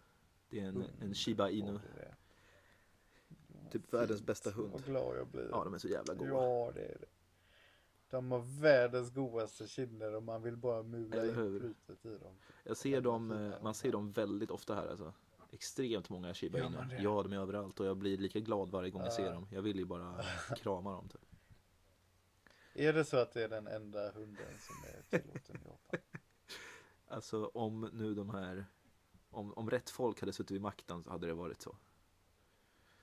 [0.49, 1.81] det är en, en Shiba Inu.
[3.75, 4.72] Typ världens bästa hund.
[4.72, 5.49] Vad glad jag blir.
[5.51, 6.31] Ja, de är så jävla goda.
[6.31, 7.07] Ja, det är det.
[8.11, 12.35] De har världens godaste kinder och man vill bara mula in skjutet i dem.
[12.64, 15.12] Jag ser dem, man ser dem väldigt ofta här alltså.
[15.51, 16.97] Extremt många Shiba det?
[17.03, 19.33] Ja, de är överallt och jag blir lika glad varje gång jag ser Ja.
[19.33, 19.47] dem.
[19.51, 20.22] Jag vill ju bara
[20.57, 21.09] krama dem.
[21.09, 21.20] Typ.
[22.75, 26.01] Är det så att det är den enda hunden som är tillåten i Japan?
[27.09, 28.66] Alltså om nu de här,
[29.31, 31.77] om, om rätt folk hade suttit vid makten så hade det varit så.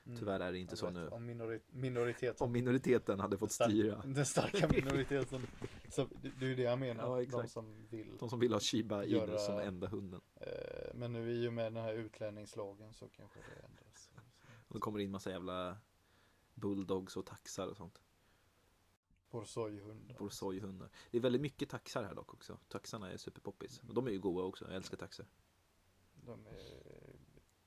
[0.05, 0.19] Mm.
[0.19, 1.07] Tyvärr är det inte så nu.
[1.07, 2.45] Om minori- minoriteten.
[2.45, 4.01] Om minoriteten hade fått styra.
[4.05, 5.47] Den starka minoriteten.
[5.89, 7.19] Så, det det är ju det jag menar.
[7.21, 8.17] Ja, de som vill.
[8.19, 10.21] De som vill ha Shiba Inu Göra- som enda hunden.
[10.35, 10.47] Eh,
[10.93, 14.09] Men nu i och med den här utlänningslagen så kanske det ändras.
[14.67, 15.77] Och det kommer in massa jävla
[16.53, 18.01] bulldogs och taxar och sånt.
[19.31, 20.15] Borsojhundar.
[20.17, 20.89] Borsojhundar.
[21.11, 22.57] Det är väldigt mycket taxar här dock också.
[22.67, 23.81] Taxarna är superpoppis.
[23.87, 24.65] Och de är ju goda också.
[24.65, 25.25] Jag älskar taxar.
[26.25, 26.90] De är,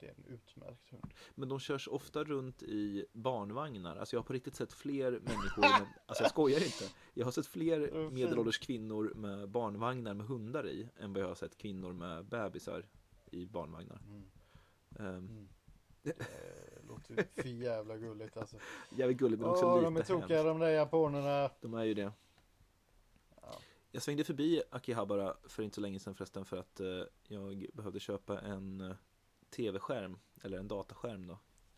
[0.04, 1.14] det är en utmärkt hund.
[1.34, 3.96] Men de körs ofta runt i barnvagnar.
[3.96, 6.84] Alltså jag har på riktigt sett fler människor med, Alltså jag skojar inte.
[7.14, 11.34] Jag har sett fler medelålders kvinnor med barnvagnar med hundar i än vad jag har
[11.34, 12.86] sett kvinnor med bebisar
[13.30, 14.00] i barnvagnar.
[14.08, 14.24] Mm.
[15.16, 15.48] Um,
[16.04, 16.16] Mm.
[16.16, 18.56] Det låter för jävla gulligt alltså.
[18.96, 21.50] jävligt gulligt men också Åh, lite de är tokiga de där japanerna.
[21.60, 22.12] De är ju det.
[23.42, 23.60] Ja.
[23.90, 28.00] Jag svängde förbi Akihabara för inte så länge sedan förresten för att eh, jag behövde
[28.00, 28.96] köpa en eh,
[29.54, 31.32] tv-skärm eller en dataskärm då.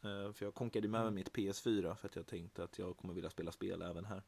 [0.08, 1.14] Eh, för jag konkade med mig Mm.
[1.14, 4.22] mitt PS4 för att jag tänkte att jag kommer vilja spela spel även här.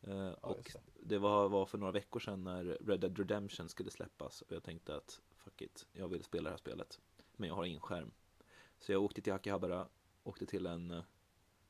[0.00, 1.18] Eh, och det.
[1.18, 5.22] var, för några veckor sedan när Red Dead Redemption skulle släppas och jag tänkte att
[5.36, 7.00] fuck it, jag vill spela det här spelet.
[7.36, 8.10] Men jag har ingen skärm.
[8.78, 9.88] Så jag åkte till Akihabara,
[10.22, 11.02] åkte till en eh,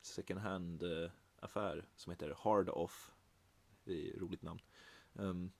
[0.02, 0.82] second hand
[1.40, 3.12] affär som heter Hard Off.
[3.84, 4.60] Det är ett roligt namn.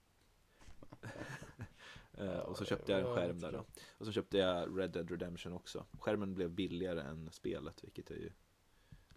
[2.16, 3.64] Eh, och så köpte jag en skärm där då.
[3.98, 5.86] Och så köpte jag Red Dead Redemption också.
[6.00, 8.30] Skärmen blev billigare än spelet, vilket är ju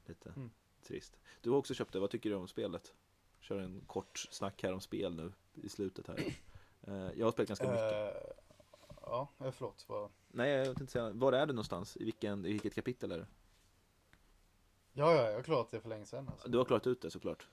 [0.05, 0.49] lite Mm.
[0.81, 1.19] trist.
[1.41, 2.93] Du har också köpt det, vad tycker du om spelet?
[3.39, 6.17] Kör en kort snack här om spel nu i slutet här.
[6.81, 8.15] Eh, jag har spelat ganska mycket.
[8.15, 8.31] Eh,
[9.01, 9.85] ja, förlåt.
[9.87, 10.09] Vad...
[10.27, 11.09] Nej, jag inte säga.
[11.11, 11.97] Var är du någonstans?
[11.97, 13.27] I, vilken, I vilket kapitel är det?
[14.93, 16.29] Ja, ja, jag har klarat det för länge sedan.
[16.29, 16.49] Alltså.
[16.49, 17.47] Du har klarat ut det såklart.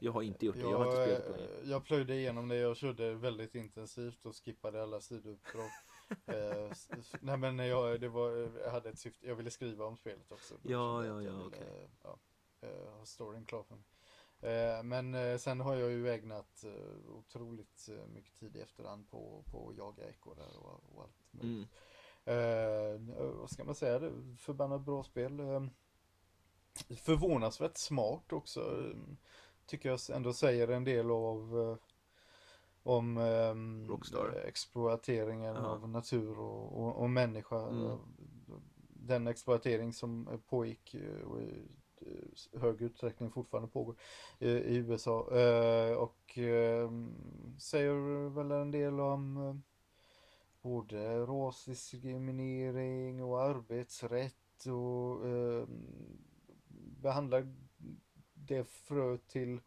[0.00, 1.60] Jag har inte gjort det, jag har inte spelat på länge.
[1.62, 5.70] eh, jag plöjde igenom det, jag körde väldigt intensivt och skippade alla sidouppdrag.
[6.26, 6.72] eh,
[7.20, 8.30] nej men jag, det var,
[8.64, 10.54] jag hade ett syfte, jag ville skriva om spelet också.
[10.62, 11.90] Ja, kände ja, jag jag ja, okej.
[12.02, 12.18] ja,
[12.60, 13.84] eh, ha storyn klar för mig.
[14.42, 19.44] Eh, men eh, sen har jag ju ägnat eh, otroligt mycket tid i efterhand på,
[19.50, 21.68] på att jaga ekorrar och, och allt möjligt.
[21.68, 21.68] Mm.
[22.24, 23.98] Eh, vad ska man säga?
[23.98, 25.40] Det förbannat bra spel.
[26.96, 28.92] Förvånansvärt smart också.
[29.70, 31.76] Tycker jag ändå säger en del av eh,
[32.82, 35.66] om ehm, eh, exploateringen Ja.
[35.66, 37.68] av natur och, och, och människa.
[37.68, 37.98] Mm.
[38.88, 41.68] Den exploatering som eh, pågick eh, och i
[42.52, 43.96] hög utsträckning fortfarande pågår
[44.38, 45.20] i, USA.
[45.96, 47.14] Och ehm,
[47.58, 49.62] säger väl en del om
[50.62, 55.64] både rasdiskriminering och arbetsrätt och eh,
[57.02, 57.54] behandlar
[58.54, 59.60] det frö till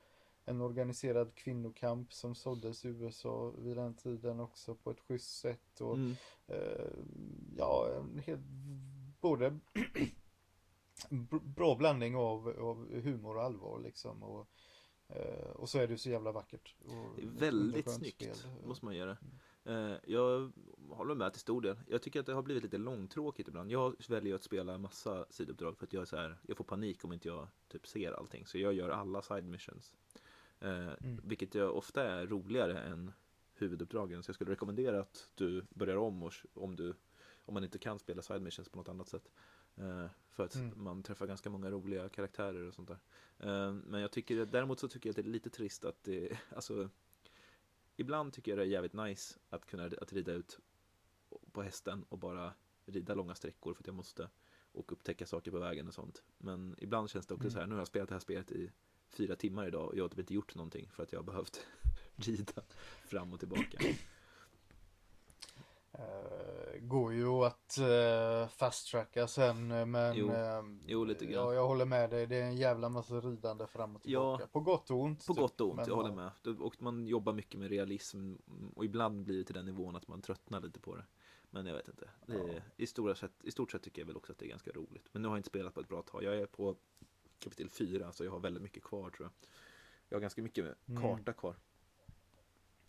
[0.45, 5.81] en organiserad kvinnokamp som såddes i USA vid den tiden också på ett schysst sätt
[5.81, 6.15] och Mm.
[6.47, 6.85] eh,
[7.57, 8.41] ja, en helt
[9.21, 9.59] både
[11.55, 14.23] bra blandning av, av humor och allvar liksom.
[14.23, 14.47] Och,
[15.07, 16.75] eh, och så är det så jävla vackert.
[16.85, 18.51] Och väldigt snyggt, spel.
[18.65, 19.17] måste man göra.
[19.65, 20.51] Eh, Jag
[20.89, 21.75] håller med till stor del.
[21.87, 23.71] Jag tycker att det har blivit lite långtråkigt ibland.
[23.71, 27.03] Jag väljer att spela massa sidouppdrag för att jag är så här, jag får panik
[27.05, 28.45] om inte jag typ ser allting.
[28.45, 29.93] Så jag gör alla side missions.
[30.59, 30.91] Eh,
[31.23, 33.11] Vilket jag ofta är roligare än
[33.53, 34.23] huvuduppdragen.
[34.23, 36.93] Så jag skulle rekommendera att du börjar om och, om, du,
[37.45, 39.31] om man inte kan spela side missions på något annat sätt.
[39.75, 40.83] Eh, för att Mm.
[40.83, 42.97] man träffar ganska många roliga karaktärer och sånt där.
[43.71, 46.89] Men jag tycker, däremot så tycker jag att det är lite trist att det, alltså
[47.95, 50.59] Ibland tycker jag det är jävligt nice att kunna att rida ut
[51.51, 52.53] på hästen och bara
[52.85, 54.29] rida långa sträckor för att jag måste
[54.71, 56.23] och upptäcka saker på vägen och sånt.
[56.37, 58.71] Men ibland känns det också så här, nu har jag spelat det här spelet i
[59.09, 61.65] fyra timmar idag och jag har typ inte gjort någonting för att jag har behövt
[62.15, 62.61] rida
[63.05, 63.77] fram och tillbaka.
[66.73, 70.31] Eh, går ju att uh, fast-tracka sen eh, men Jo.
[70.31, 71.45] eh, Jo, lite grann.
[71.45, 72.27] Ja, jag håller med dig.
[72.27, 74.37] Det är en jävla massa ridande fram och Ja.
[74.37, 74.47] tillbaka.
[74.47, 75.27] På gott och ont.
[75.27, 75.41] På typ.
[75.41, 76.31] gott och ont, Men, jag håller ja.
[76.45, 76.61] med.
[76.61, 78.35] Och man jobbar mycket med realism
[78.75, 81.05] och ibland blir det till den nivån att man tröttnar lite på det.
[81.49, 82.09] Men jag vet inte.
[82.25, 84.49] Det är, i, stora sätt, I stort sett tycker jag väl också att det är
[84.49, 85.09] ganska roligt.
[85.11, 86.23] Men nu har jag inte spelat på ett bra tag.
[86.23, 86.75] Jag är på
[87.39, 89.31] kapitel 4 så jag har väldigt mycket kvar tror jag.
[90.09, 91.01] Jag har ganska mycket Mm.
[91.01, 91.55] karta kvar.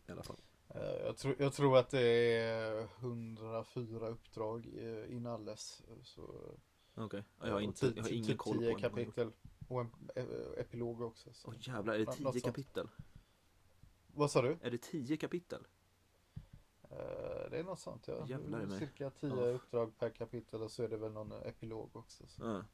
[0.06, 0.36] I alla fall.
[0.68, 2.00] Eh, Jag, tror, jag tror att det
[2.36, 5.82] är 104 uppdrag eh, inalles.
[6.96, 8.90] Okej, ja, jag har, inte, jag har typ ingen koll på 10 hur många jag
[8.90, 9.14] har gjort.
[9.14, 9.32] kapitel.
[9.68, 10.24] Och en eh,
[10.60, 11.32] epilog också.
[11.32, 11.48] Så.
[11.48, 12.44] Åh jävlar, är det 10 något sånt.
[12.44, 12.88] kapitel?
[14.06, 14.56] Vad sa du?
[14.62, 15.60] Är det 10 kapitel?
[17.50, 18.26] Det är något sånt ja.
[18.28, 18.78] Jävlar i mig.
[18.78, 19.34] Cirka 10 Ja.
[19.46, 22.26] uppdrag per kapitel och så är det väl någon epilog också.
[22.26, 22.42] Så.
[22.44, 22.64] Ja.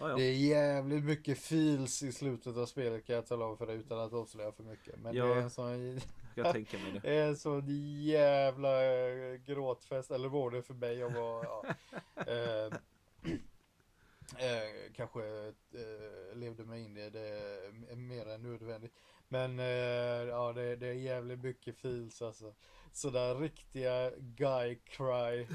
[0.00, 0.16] Ja, ja.
[0.16, 3.76] Det är jävligt mycket feels i slutet av spelet kan jag tala om för dig
[3.76, 4.98] utan att avslöja för mycket.
[5.00, 5.24] Men Ja.
[5.24, 6.00] det är en sån,
[6.34, 7.16] Jag tänker mig det.
[7.16, 7.64] är en sån
[8.02, 10.98] jävla eh, gråtfest, eller var det för mig?
[10.98, 11.64] Jag var, ja.
[12.16, 12.66] eh,
[14.38, 15.20] eh, kanske
[15.72, 17.58] eh, levde mig in i det
[17.90, 18.92] eh, mer än nödvändigt.
[19.28, 22.54] Men eh, ja, det, det är jävligt mycket feels alltså.
[22.92, 25.46] Sådär riktiga guy cry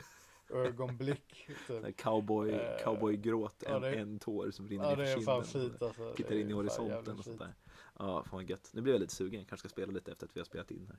[0.51, 1.47] ögonblick.
[1.67, 1.97] Typ.
[1.97, 5.43] Cowboy, Eh, cowboygråt, en, ja, en tår som rinner Ja, ner för kinden.
[5.43, 6.13] fint alltså.
[6.13, 7.53] Tittar in i horisonten och sånt där.
[7.99, 8.69] Ja, fan vad gött.
[8.73, 9.45] Nu blir jag lite sugen.
[9.45, 10.97] Kanske ska spela lite efter att vi har spelat in här.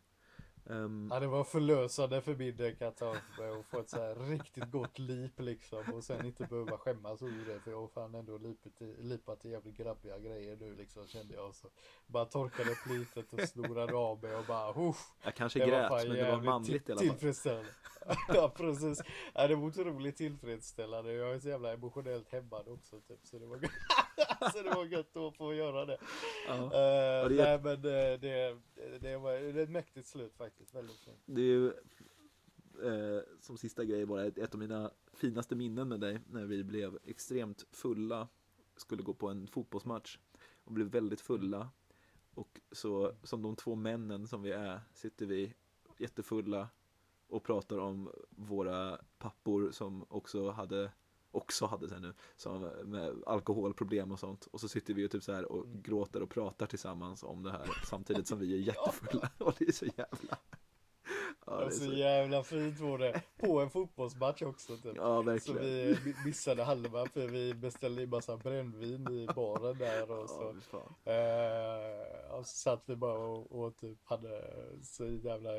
[0.71, 4.71] Ehm, Ja det var förlösande för min del för att få ett så här riktigt
[4.71, 8.39] gott lip liksom och sen inte behöva skämmas över det för jag har fan ändå
[8.39, 11.69] lipit i, lipat i jävligt grabbiga grejer nu liksom kände jag så
[12.07, 16.31] bara torkade plitet och snorade av mig och bara uff, jag kanske grät, men det
[16.31, 17.19] var manligt i alla till- fall.
[17.19, 17.71] Tillfredsställande.
[18.29, 19.03] ja precis.
[19.35, 21.13] Ja, det var otroligt tillfredsställande.
[21.13, 23.59] Jag är så jävla emotionellt hämmad också typ så det var.
[24.53, 25.99] så det var gött att få göra det.
[26.47, 26.55] Ja.
[26.55, 28.59] Eh, Och det nej är- men det, det,
[29.01, 30.75] det, var det är ett mäktigt slut faktiskt.
[30.75, 31.19] Väldigt fint.
[31.27, 31.67] Det är ju
[32.83, 36.65] eh, som sista grej bara ett, ett av mina finaste minnen med dig när vi
[36.65, 38.29] blev extremt fulla,
[38.77, 40.19] skulle gå på en fotbollsmatch
[40.65, 41.69] och blev väldigt fulla.
[42.35, 45.55] Och så som de två männen som vi är sitter vi
[45.99, 46.69] jättefulla
[47.29, 50.93] och pratar om våra pappor som också hade
[51.39, 54.49] också hade sen nu, som med alkoholproblem och sånt.
[54.51, 57.51] Och så sitter vi ju typ så här och gråter och pratar tillsammans om det
[57.51, 59.31] här samtidigt som vi är jättefulla.
[59.39, 60.39] Och det är så jävla...
[61.51, 61.93] Ja, det Alltså så...
[61.93, 63.23] jävla fint var det.
[63.41, 64.93] På en fotbollsmatch också typ.
[64.97, 65.61] Ja, Så verkligen.
[65.63, 70.27] vi mi- missade halva för vi beställde in massa brännvin i baren där och Ja,
[70.29, 70.55] så.
[70.71, 70.95] fan.
[71.15, 74.45] Eh, och så satt vi bara och, och typ hade
[74.83, 75.51] så jävla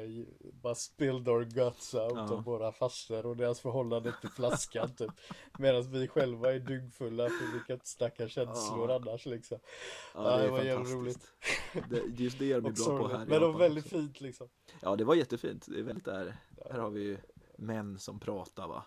[0.54, 2.34] bara spilled our guts out Ja.
[2.34, 5.12] om våra faster och deras förhållande till flaskan typ.
[5.60, 8.96] Medan vi själva är dyngfulla för vi kan inte snacka känslor Ja.
[8.96, 9.60] annars liksom.
[10.16, 11.90] Ja, Ja, det det är var jävligt fantastiskt.
[11.90, 13.96] Det, just det är Och bra på här Men de var väldigt också.
[13.96, 14.50] fint liksom.
[14.82, 15.66] Ja, det var jättefint.
[15.70, 16.36] Det är väldigt där.
[16.72, 17.18] Här har vi ju
[17.58, 18.84] män som pratar va.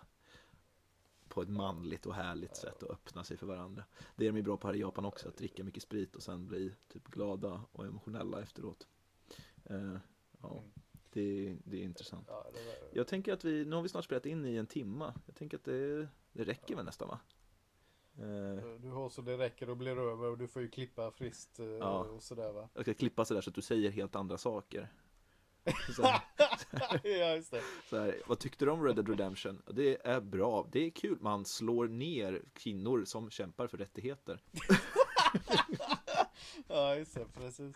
[1.27, 3.83] På ett manligt och härligt sätt och öppna sig för varandra.
[4.15, 6.23] Det är de ju bra på här i Japan också, att dricka mycket sprit och
[6.23, 8.87] sen bli typ glada och emotionella efteråt.
[9.65, 9.95] Eh,
[10.41, 10.71] ja, Mm.
[11.13, 12.29] det, det är intressant.
[12.93, 15.13] Jag tänker att vi, nu har vi snart spelat in i en timma.
[15.25, 17.19] Jag tänker att det, det räcker väl nästan va?
[18.17, 21.59] Eh, Du har så det räcker och blir över och du får ju klippa friskt
[21.59, 21.99] eh, Ja.
[22.03, 22.69] och sådär va.
[22.73, 24.91] jag ska klippa sådär så att du säger helt andra saker.
[25.95, 26.21] Så här,
[27.03, 27.61] ja just det.
[27.89, 29.61] så här, vad tyckte du om Red Dead Redemption?
[29.73, 31.17] Det är bra, det är kul.
[31.21, 34.39] Man slår ner kvinnor som kämpar för rättigheter.
[36.67, 37.75] Ja just det, precis.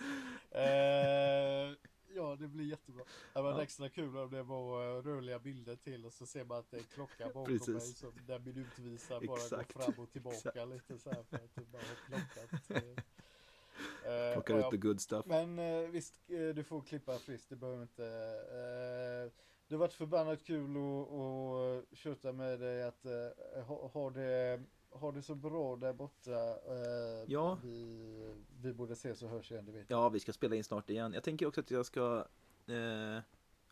[0.52, 1.72] Eh,
[2.16, 3.04] ja det blir jättebra.
[3.34, 3.64] Det var Ja.
[3.64, 6.78] extra kul om det var eh, rörliga bilder till och så ser man att det
[6.78, 7.68] är en klocka bakom Precis.
[7.68, 9.74] mig som där minutvisar bara Exakt.
[9.74, 10.70] går fram och tillbaka Exakt.
[10.70, 12.84] lite så här för att du bara har plockat.
[14.06, 14.34] Eh.
[14.34, 15.26] Plockar och ut the good stuff.
[15.26, 18.06] Men eh, visst, eh, du får klippa friskt, det behöver inte.
[18.06, 19.32] Eh,
[19.68, 23.06] det har varit förbannat kul att, köta med dig att
[23.68, 26.60] ha, ha, det, ha det så bra där borta.
[27.28, 27.60] Ja.
[27.64, 30.90] Vi, vi borde ses och hörs igen, det vet Ja, vi ska spela in snart
[30.90, 31.14] igen.
[31.14, 32.26] Jag tänker också att jag ska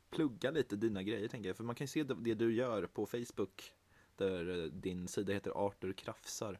[0.09, 1.57] plugga lite dina grejer, tänker jag.
[1.57, 3.73] För man kan ju se det, du gör på Facebook,
[4.15, 6.59] där din sida heter Arthur Krafsar.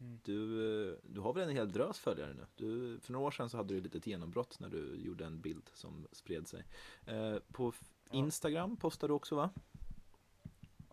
[0.00, 0.18] Mm.
[0.24, 2.46] du, eh, du har väl en hel drös följare nu?
[2.56, 5.70] Du, för några år sedan så hade du ett genombrott när du gjorde en bild
[5.74, 6.64] som spred sig.
[7.06, 7.72] Eh, på
[8.10, 8.16] Ja.
[8.18, 9.50] Instagram postar du också va?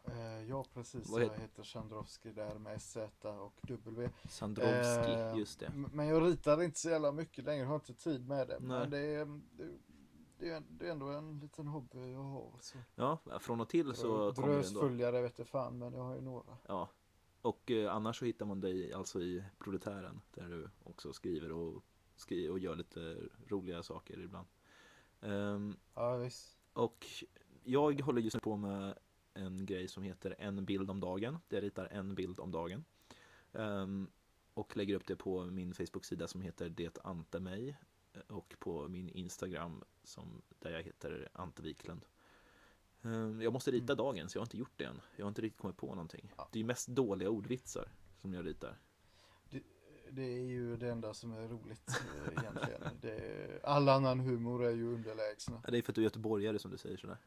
[0.07, 1.09] Eh, ja, precis.
[1.09, 4.09] Vad Jag heter- heter Chandrovski där med SZ och W.
[4.29, 5.71] Sandrovski, Eh, just det.
[5.93, 8.57] Men jag ritar inte så jävla mycket längre, har inte tid med det.
[8.59, 8.79] Nej.
[8.79, 9.25] Men det är,
[9.57, 9.69] det,
[10.37, 12.51] det, är, det är ändå en liten hobby jag har.
[12.61, 12.77] Så.
[12.95, 14.41] Ja, från och till så kommer det ändå.
[14.41, 16.57] Bröstföljare vet jag fan, men jag har ju några.
[16.67, 16.89] Ja,
[17.45, 21.83] och eh, annars så hittar man dig alltså i Proletären där du också skriver och,
[22.15, 23.17] skriver och gör lite
[23.47, 24.47] roliga saker ibland.
[25.21, 26.57] Ehm, Ja, visst.
[26.73, 27.05] och
[27.63, 28.97] jag håller just nu på med
[29.33, 31.37] en grej som heter en bild om dagen.
[31.49, 32.85] Jag ritar en bild om dagen.
[33.53, 34.07] Ehm,
[34.53, 37.77] och lägger upp det på min Facebook-sida som heter Det Ante mig.
[38.27, 42.05] Och på min Instagram som, där jag heter Ante Wiklund.
[43.05, 45.01] Ehm, Jag måste rita dagen så jag har inte gjort det än.
[45.15, 46.33] Jag har inte riktigt kommit på någonting.
[46.37, 46.47] Ja.
[46.51, 47.87] Det är ju mest dåliga ordvitsar
[48.21, 48.77] som jag ritar.
[50.09, 52.81] Det är ju det enda som är roligt eh, egentligen.
[53.01, 55.61] Det all annan humor är ju underlägsna.
[55.67, 57.17] Det är för att du är göteborgare som du säger sådär.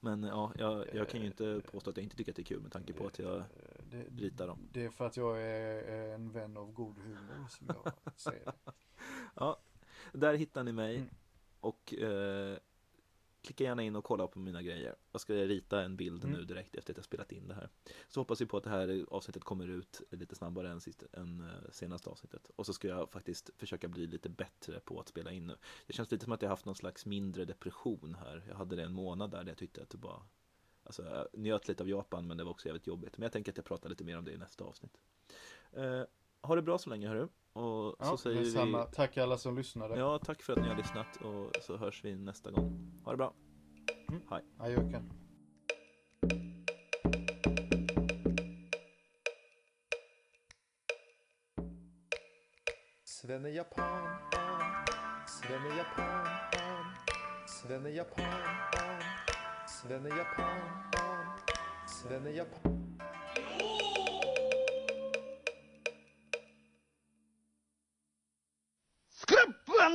[0.00, 2.44] Men ja, jag, jag kan ju inte påstå att jag inte tycker att det är
[2.44, 3.44] kul med tanke på att jag Eh,
[3.90, 4.68] Det, ritar dem.
[4.72, 8.44] det är för att jag är är en vän av god humor som jag säger
[8.44, 8.72] det.
[9.34, 9.60] Ja,
[10.12, 11.08] där hittar ni mig Mm.
[11.60, 12.56] och eh,
[13.42, 14.94] klicka gärna in och kolla på mina grejer.
[15.12, 16.36] Jag ska rita en bild Mm.
[16.36, 17.68] nu direkt efter att jag spelat in det här.
[18.08, 21.40] Så hoppas vi på att det här avsnittet kommer ut lite snabbare än, sist, än
[21.40, 22.50] eh, senaste avsnittet.
[22.56, 25.56] Och så ska jag faktiskt försöka bli lite bättre på att spela in nu.
[25.86, 28.44] Det känns lite som att jag haft någon slags mindre depression här.
[28.48, 30.22] Jag hade det en månad där, där jag tyckte att det bara
[30.84, 33.18] Alltså jag njöt lite av Japan men det var också jävligt jobbigt.
[33.18, 34.98] Men jag tänker att jag pratar lite mer om det i nästa avsnitt.
[35.72, 36.02] Eh,
[36.40, 37.28] ha det bra så länge hörru.
[37.52, 38.86] Och Ja, så säger detsamma.
[38.86, 39.98] vi Tack alla som lyssnade.
[39.98, 42.92] Ja, tack för att ni har lyssnat och så hörs vi nästa gång.
[43.04, 43.34] Ha det bra.
[44.58, 45.12] Ajöken.
[53.04, 54.16] Svenne Japan,
[55.26, 56.26] Svenne Japan,
[57.46, 58.24] Svenne Japan,
[59.68, 60.58] Svenne Japan,
[61.86, 62.71] Svenne Japan.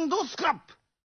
[0.08, 0.77] ンドスクラップ！